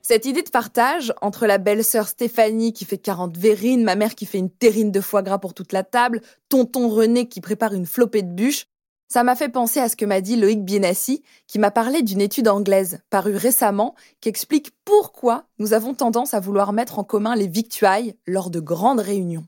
Cette 0.00 0.24
idée 0.24 0.42
de 0.42 0.48
partage 0.48 1.12
entre 1.20 1.46
la 1.46 1.58
belle-sœur 1.58 2.08
Stéphanie 2.08 2.72
qui 2.72 2.86
fait 2.86 2.96
40 2.96 3.36
verrines, 3.36 3.84
ma 3.84 3.94
mère 3.94 4.14
qui 4.14 4.24
fait 4.24 4.38
une 4.38 4.48
terrine 4.48 4.90
de 4.90 5.02
foie 5.02 5.22
gras 5.22 5.38
pour 5.38 5.52
toute 5.52 5.74
la 5.74 5.82
table, 5.82 6.22
tonton 6.48 6.88
René 6.88 7.28
qui 7.28 7.42
prépare 7.42 7.74
une 7.74 7.84
flopée 7.84 8.22
de 8.22 8.32
bûches, 8.32 8.68
ça 9.08 9.24
m'a 9.24 9.34
fait 9.34 9.48
penser 9.48 9.80
à 9.80 9.88
ce 9.88 9.96
que 9.96 10.04
m'a 10.04 10.20
dit 10.20 10.36
Loïc 10.36 10.64
Bienassi, 10.64 11.22
qui 11.46 11.58
m'a 11.58 11.70
parlé 11.70 12.02
d'une 12.02 12.20
étude 12.20 12.46
anglaise 12.46 13.00
parue 13.08 13.36
récemment 13.36 13.94
qui 14.20 14.28
explique 14.28 14.70
pourquoi 14.84 15.46
nous 15.58 15.72
avons 15.72 15.94
tendance 15.94 16.34
à 16.34 16.40
vouloir 16.40 16.74
mettre 16.74 16.98
en 16.98 17.04
commun 17.04 17.34
les 17.34 17.48
victuailles 17.48 18.14
lors 18.26 18.50
de 18.50 18.60
grandes 18.60 19.00
réunions. 19.00 19.46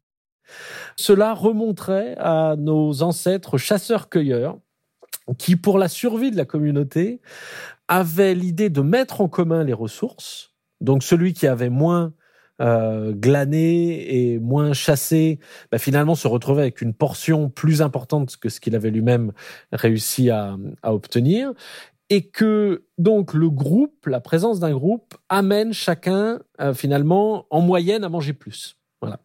Cela 0.96 1.34
remonterait 1.34 2.16
à 2.18 2.56
nos 2.58 3.02
ancêtres 3.02 3.58
chasseurs-cueilleurs 3.58 4.58
qui, 5.38 5.56
pour 5.56 5.78
la 5.78 5.88
survie 5.88 6.30
de 6.30 6.36
la 6.36 6.44
communauté, 6.46 7.20
avaient 7.86 8.34
l'idée 8.34 8.70
de 8.70 8.80
mettre 8.80 9.20
en 9.20 9.28
commun 9.28 9.62
les 9.62 9.72
ressources. 9.74 10.54
Donc 10.80 11.02
celui 11.02 11.34
qui 11.34 11.46
avait 11.46 11.68
moins 11.68 12.14
euh, 12.60 13.12
glané 13.12 14.32
et 14.32 14.38
moins 14.38 14.72
chassé, 14.72 15.38
bah, 15.70 15.78
finalement 15.78 16.14
se 16.14 16.28
retrouver 16.28 16.62
avec 16.62 16.80
une 16.80 16.94
portion 16.94 17.48
plus 17.48 17.82
importante 17.82 18.36
que 18.36 18.48
ce 18.48 18.60
qu'il 18.60 18.76
avait 18.76 18.90
lui-même 18.90 19.32
réussi 19.72 20.30
à, 20.30 20.56
à 20.82 20.94
obtenir 20.94 21.52
et 22.10 22.22
que 22.22 22.84
donc 22.98 23.34
le 23.34 23.48
groupe, 23.48 24.06
la 24.06 24.20
présence 24.20 24.58
d'un 24.60 24.72
groupe 24.72 25.14
amène 25.28 25.72
chacun 25.72 26.40
euh, 26.60 26.74
finalement 26.74 27.46
en 27.50 27.60
moyenne 27.60 28.04
à 28.04 28.08
manger 28.08 28.32
plus. 28.32 28.76
Voilà. 29.00 29.18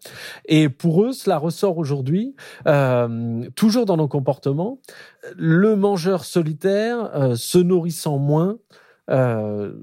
Et 0.45 0.69
pour 0.69 1.03
eux, 1.03 1.11
cela 1.11 1.37
ressort 1.37 1.77
aujourd'hui, 1.77 2.35
euh, 2.65 3.49
toujours 3.55 3.85
dans 3.85 3.97
nos 3.97 4.07
comportements. 4.07 4.79
Le 5.35 5.75
mangeur 5.75 6.23
solitaire, 6.23 7.11
euh, 7.13 7.35
se 7.35 7.57
nourrissant 7.57 8.17
moins, 8.17 8.57
euh, 9.09 9.73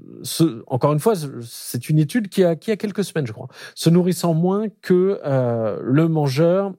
encore 0.67 0.93
une 0.93 0.99
fois, 0.99 1.13
c'est 1.41 1.89
une 1.89 1.99
étude 1.99 2.29
qui 2.29 2.43
a, 2.43 2.55
quelques 2.55 3.03
semaines, 3.03 3.27
je 3.27 3.31
crois, 3.31 3.47
se 3.75 3.89
nourrissant 3.89 4.33
moins 4.33 4.67
que 4.81 5.19
euh, 5.25 5.79
le 5.81 6.07
mangeur 6.07 6.73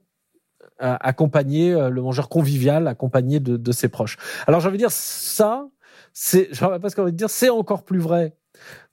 accompagné, 0.77 1.71
le 1.71 2.01
mangeur 2.01 2.27
convivial 2.27 2.89
accompagné 2.89 3.39
de, 3.39 3.71
ses 3.71 3.87
proches. 3.87 4.17
Alors 4.45 4.59
j'ai 4.59 4.67
envie 4.67 4.77
de 4.77 4.83
dire 4.83 4.91
ça, 4.91 5.69
c'est, 6.11 6.49
je 6.51 6.65
pas 6.65 6.89
ce 6.89 6.97
qu'on 6.97 7.07
dire, 7.07 7.29
c'est 7.29 7.49
encore 7.49 7.85
plus 7.85 7.99
vrai 7.99 8.35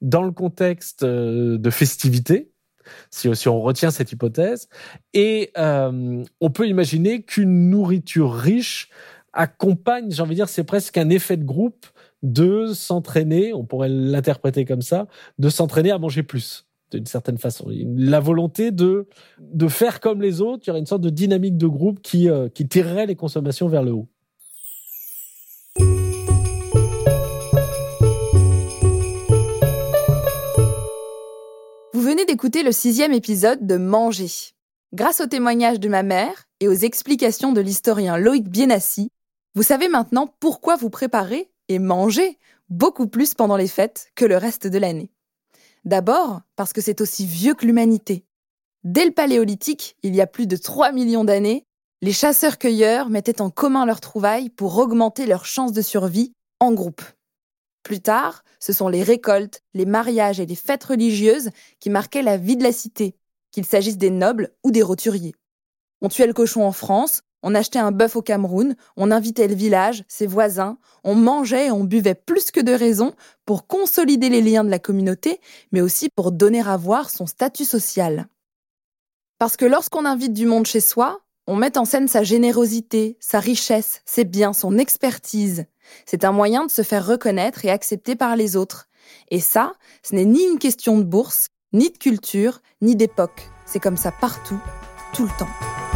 dans 0.01 0.23
le 0.23 0.31
contexte 0.31 1.05
de 1.05 1.71
festivité 1.71 2.53
si, 3.11 3.49
on 3.49 3.61
retient 3.61 3.91
cette 3.91 4.13
hypothèse. 4.13 4.69
Et 5.15 5.51
euh, 5.59 6.25
on 6.41 6.51
peut 6.51 6.69
imaginer 6.69 7.23
qu'une 7.23 7.71
nourriture 7.71 8.33
riche 8.33 8.91
accompagne, 9.33 10.11
j'ai 10.11 10.23
envie 10.23 10.31
de 10.31 10.37
dire, 10.37 10.49
c'est 10.49 10.65
presque 10.65 10.99
un 10.99 11.09
effet 11.09 11.37
de 11.37 11.45
groupe 11.45 11.87
de 12.23 12.73
s'entraîner, 12.73 13.53
on 13.53 13.65
pourrait 13.65 13.89
l'interpréter 13.89 14.65
comme 14.65 14.83
ça, 14.83 15.07
de 15.39 15.49
s'entraîner 15.49 15.91
à 15.91 15.99
manger 15.99 16.23
plus 16.23 16.67
d'une 16.93 17.07
certaine 17.07 17.39
façon. 17.39 17.67
La 17.97 18.21
volonté 18.21 18.71
de, 18.71 19.07
de 19.41 19.69
faire 19.69 20.01
comme 20.01 20.21
les 20.21 20.41
autres, 20.41 20.65
il 20.65 20.69
y 20.69 20.71
aurait 20.71 20.81
une 20.81 20.87
sorte 20.87 21.03
de 21.03 21.11
dynamique 21.11 21.57
de 21.57 21.67
groupe 21.67 22.01
qui, 22.03 22.29
euh, 22.29 22.49
qui 22.49 22.69
tirerait 22.69 23.07
les 23.07 23.17
consommations 23.17 23.69
vers 23.69 23.83
le 23.83 23.93
haut. 23.93 24.09
Vous 31.95 32.01
venez 32.01 32.25
d'écouter 32.27 32.63
le 32.63 32.73
sixième 32.73 33.13
épisode 33.13 33.67
de 33.67 33.77
Manger. 33.77 34.53
Grâce 34.93 35.23
au 35.23 35.27
témoignage 35.27 35.81
de 35.81 35.89
ma 35.89 36.03
mère 36.03 36.45
et 36.61 36.69
aux 36.69 36.73
explications 36.73 37.53
de 37.53 37.63
l'historien 37.63 38.19
Loïc 38.19 38.49
Bienassi, 38.49 39.09
vous 39.55 39.63
savez 39.63 39.89
maintenant 39.89 40.35
pourquoi 40.41 40.77
vous 40.77 40.91
préparez 40.91 41.52
et 41.73 41.79
manger 41.79 42.39
beaucoup 42.69 43.07
plus 43.07 43.35
pendant 43.35 43.57
les 43.57 43.69
fêtes 43.69 44.11
que 44.15 44.25
le 44.25 44.37
reste 44.37 44.67
de 44.67 44.79
l'année. 44.79 45.11
D'abord 45.85 46.41
parce 46.57 46.73
que 46.73 46.81
c'est 46.81 47.01
aussi 47.01 47.27
vieux 47.27 47.55
que 47.55 47.67
l'humanité. 47.67 48.25
Dès 48.85 49.05
le 49.05 49.13
Paléolithique, 49.13 49.97
il 50.03 50.15
y 50.15 50.21
a 50.21 50.27
plus 50.27 50.47
de 50.47 50.57
3 50.57 50.93
millions 50.93 51.25
d'années, 51.25 51.67
les 52.03 52.13
chasseurs-cueilleurs 52.13 53.11
mettaient 53.11 53.41
en 53.41 53.51
commun 53.51 53.87
leurs 53.87 54.01
trouvailles 54.01 54.51
pour 54.51 54.77
augmenter 54.79 55.27
leurs 55.27 55.47
chances 55.47 55.73
de 55.73 55.83
survie 55.83 56.33
en 56.59 56.73
groupe. 56.73 57.03
Plus 57.83 58.01
tard, 58.01 58.45
ce 58.61 58.73
sont 58.73 58.89
les 58.89 59.03
récoltes, 59.03 59.63
les 59.75 59.87
mariages 59.87 60.41
et 60.41 60.47
les 60.47 60.57
fêtes 60.57 60.85
religieuses 60.85 61.51
qui 61.81 61.91
marquaient 61.91 62.23
la 62.23 62.37
vie 62.37 62.57
de 62.57 62.63
la 62.63 62.73
cité, 62.73 63.17
qu'il 63.51 63.65
s'agisse 63.65 63.99
des 63.99 64.11
nobles 64.11 64.53
ou 64.65 64.71
des 64.71 64.83
roturiers. 64.83 65.35
On 66.01 66.09
tuait 66.09 66.27
le 66.27 66.33
cochon 66.33 66.65
en 66.65 66.73
France, 66.73 67.23
on 67.43 67.55
achetait 67.55 67.79
un 67.79 67.93
bœuf 67.93 68.17
au 68.17 68.23
Cameroun, 68.23 68.77
on 68.97 69.11
invitait 69.11 69.49
le 69.49 69.55
village, 69.55 70.05
ses 70.09 70.27
voisins, 70.27 70.79
on 71.05 71.15
mangeait 71.15 71.67
et 71.67 71.71
on 71.71 71.85
buvait 71.85 72.15
plus 72.15 72.51
que 72.51 72.61
de 72.61 72.73
raison 72.73 73.15
pour 73.45 73.67
consolider 73.67 74.29
les 74.29 74.41
liens 74.41 74.65
de 74.65 74.71
la 74.71 74.79
communauté, 74.79 75.41
mais 75.73 75.81
aussi 75.81 76.09
pour 76.15 76.33
donner 76.33 76.61
à 76.61 76.77
voir 76.77 77.11
son 77.11 77.27
statut 77.27 77.65
social. 77.65 78.27
Parce 79.39 79.57
que 79.57 79.65
lorsqu'on 79.65 80.05
invite 80.05 80.33
du 80.33 80.47
monde 80.47 80.67
chez 80.67 80.81
soi, 80.81 81.21
on 81.49 81.57
met 81.57 81.77
en 81.77 81.85
scène 81.85 82.07
sa 82.07 82.23
générosité, 82.23 83.17
sa 83.19 83.41
richesse, 83.41 84.03
ses 84.05 84.25
biens, 84.25 84.53
son 84.53 84.79
expertise. 84.79 85.67
C'est 86.07 86.25
un 86.25 86.33
moyen 86.33 86.67
de 86.67 86.71
se 86.71 86.83
faire 86.83 87.05
reconnaître 87.05 87.65
et 87.65 87.71
accepter 87.71 88.15
par 88.15 88.37
les 88.37 88.57
autres. 88.57 88.89
Et 89.31 89.41
ça, 89.41 89.73
ce 90.05 90.15
n'est 90.15 90.25
ni 90.25 90.45
une 90.45 90.61
question 90.61 90.97
de 90.99 91.03
bourse, 91.03 91.49
ni 91.73 91.91
de 91.91 91.99
culture, 91.99 92.61
ni 92.81 92.95
d'époque. 92.95 93.51
C'est 93.67 93.81
comme 93.81 93.97
ça 93.97 94.13
partout, 94.13 94.61
tout 95.13 95.25
le 95.25 95.39
temps. 95.39 95.92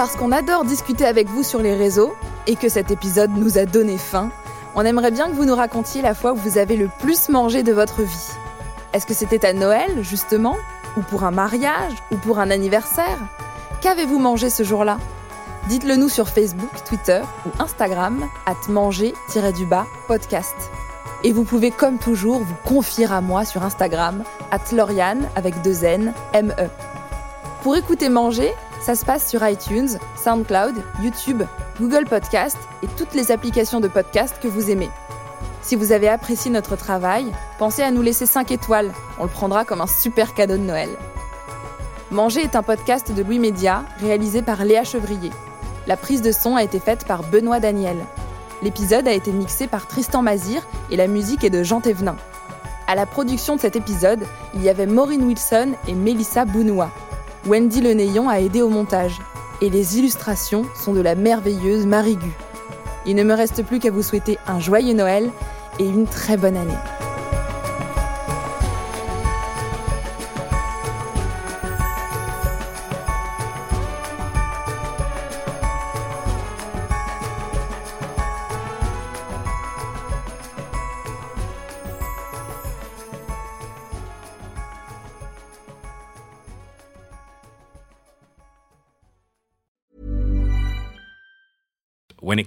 Parce 0.00 0.16
qu'on 0.16 0.32
adore 0.32 0.64
discuter 0.64 1.04
avec 1.04 1.28
vous 1.28 1.42
sur 1.42 1.60
les 1.60 1.74
réseaux 1.74 2.14
et 2.46 2.56
que 2.56 2.70
cet 2.70 2.90
épisode 2.90 3.32
nous 3.36 3.58
a 3.58 3.66
donné 3.66 3.98
faim, 3.98 4.30
on 4.74 4.80
aimerait 4.80 5.10
bien 5.10 5.28
que 5.28 5.34
vous 5.34 5.44
nous 5.44 5.54
racontiez 5.54 6.00
la 6.00 6.14
fois 6.14 6.32
où 6.32 6.36
vous 6.36 6.56
avez 6.56 6.76
le 6.78 6.88
plus 7.00 7.28
mangé 7.28 7.62
de 7.62 7.74
votre 7.74 8.00
vie. 8.00 8.30
Est-ce 8.94 9.04
que 9.04 9.12
c'était 9.12 9.44
à 9.44 9.52
Noël, 9.52 10.02
justement 10.02 10.56
ou 10.96 11.02
pour 11.02 11.24
un 11.24 11.30
mariage 11.30 11.92
Ou 12.12 12.16
pour 12.16 12.38
un 12.38 12.50
anniversaire? 12.50 13.18
Qu'avez-vous 13.82 14.18
mangé 14.18 14.48
ce 14.48 14.62
jour-là? 14.62 14.96
Dites-le 15.68 15.96
nous 15.96 16.08
sur 16.08 16.30
Facebook, 16.30 16.82
Twitter 16.88 17.20
ou 17.44 17.62
Instagram, 17.62 18.26
at 18.46 18.70
manger-du-bas 18.70 19.84
podcast. 20.08 20.56
Et 21.24 21.32
vous 21.32 21.44
pouvez 21.44 21.70
comme 21.70 21.98
toujours 21.98 22.38
vous 22.38 22.56
confier 22.64 23.04
à 23.04 23.20
moi 23.20 23.44
sur 23.44 23.62
Instagram, 23.64 24.24
at 24.50 24.74
Lauriane 24.74 25.28
avec 25.36 25.60
deux 25.60 25.84
N, 25.84 26.14
M-E. 26.32 26.68
Pour 27.62 27.76
écouter 27.76 28.08
Manger, 28.08 28.54
ça 28.80 28.94
se 28.94 29.04
passe 29.04 29.28
sur 29.28 29.46
iTunes, 29.46 29.98
SoundCloud, 30.16 30.74
YouTube, 31.02 31.42
Google 31.78 32.06
Podcast 32.08 32.56
et 32.82 32.86
toutes 32.96 33.14
les 33.14 33.30
applications 33.30 33.80
de 33.80 33.88
podcast 33.88 34.36
que 34.42 34.48
vous 34.48 34.70
aimez. 34.70 34.90
Si 35.62 35.76
vous 35.76 35.92
avez 35.92 36.08
apprécié 36.08 36.50
notre 36.50 36.76
travail, 36.76 37.26
pensez 37.58 37.82
à 37.82 37.90
nous 37.90 38.02
laisser 38.02 38.26
5 38.26 38.50
étoiles. 38.50 38.92
On 39.18 39.24
le 39.24 39.28
prendra 39.28 39.64
comme 39.64 39.80
un 39.80 39.86
super 39.86 40.34
cadeau 40.34 40.56
de 40.56 40.62
Noël. 40.62 40.88
Manger 42.10 42.40
est 42.40 42.56
un 42.56 42.62
podcast 42.62 43.12
de 43.12 43.22
Louis 43.22 43.38
Média 43.38 43.84
réalisé 44.00 44.42
par 44.42 44.64
Léa 44.64 44.82
Chevrier. 44.82 45.30
La 45.86 45.96
prise 45.96 46.22
de 46.22 46.32
son 46.32 46.56
a 46.56 46.62
été 46.62 46.80
faite 46.80 47.06
par 47.06 47.22
Benoît 47.22 47.60
Daniel. 47.60 47.98
L'épisode 48.62 49.06
a 49.06 49.12
été 49.12 49.32
mixé 49.32 49.66
par 49.66 49.86
Tristan 49.86 50.22
Mazir 50.22 50.66
et 50.90 50.96
la 50.96 51.06
musique 51.06 51.44
est 51.44 51.50
de 51.50 51.62
Jean 51.62 51.80
Thévenin. 51.80 52.16
À 52.86 52.94
la 52.94 53.06
production 53.06 53.54
de 53.56 53.60
cet 53.60 53.76
épisode, 53.76 54.24
il 54.54 54.62
y 54.62 54.68
avait 54.68 54.86
Maureen 54.86 55.22
Wilson 55.22 55.74
et 55.86 55.94
Mélissa 55.94 56.44
Bounoua. 56.44 56.90
Wendy 57.46 57.80
Lenéon 57.80 58.28
a 58.28 58.40
aidé 58.40 58.60
au 58.62 58.68
montage. 58.68 59.18
Et 59.62 59.70
les 59.70 59.98
illustrations 59.98 60.64
sont 60.74 60.92
de 60.92 61.00
la 61.00 61.14
merveilleuse 61.14 61.86
Marie 61.86 62.16
Gu. 62.16 62.30
Il 63.06 63.16
ne 63.16 63.24
me 63.24 63.34
reste 63.34 63.62
plus 63.64 63.78
qu'à 63.78 63.90
vous 63.90 64.02
souhaiter 64.02 64.38
un 64.46 64.60
joyeux 64.60 64.94
Noël 64.94 65.30
et 65.78 65.84
une 65.84 66.06
très 66.06 66.36
bonne 66.36 66.56
année. 66.56 66.72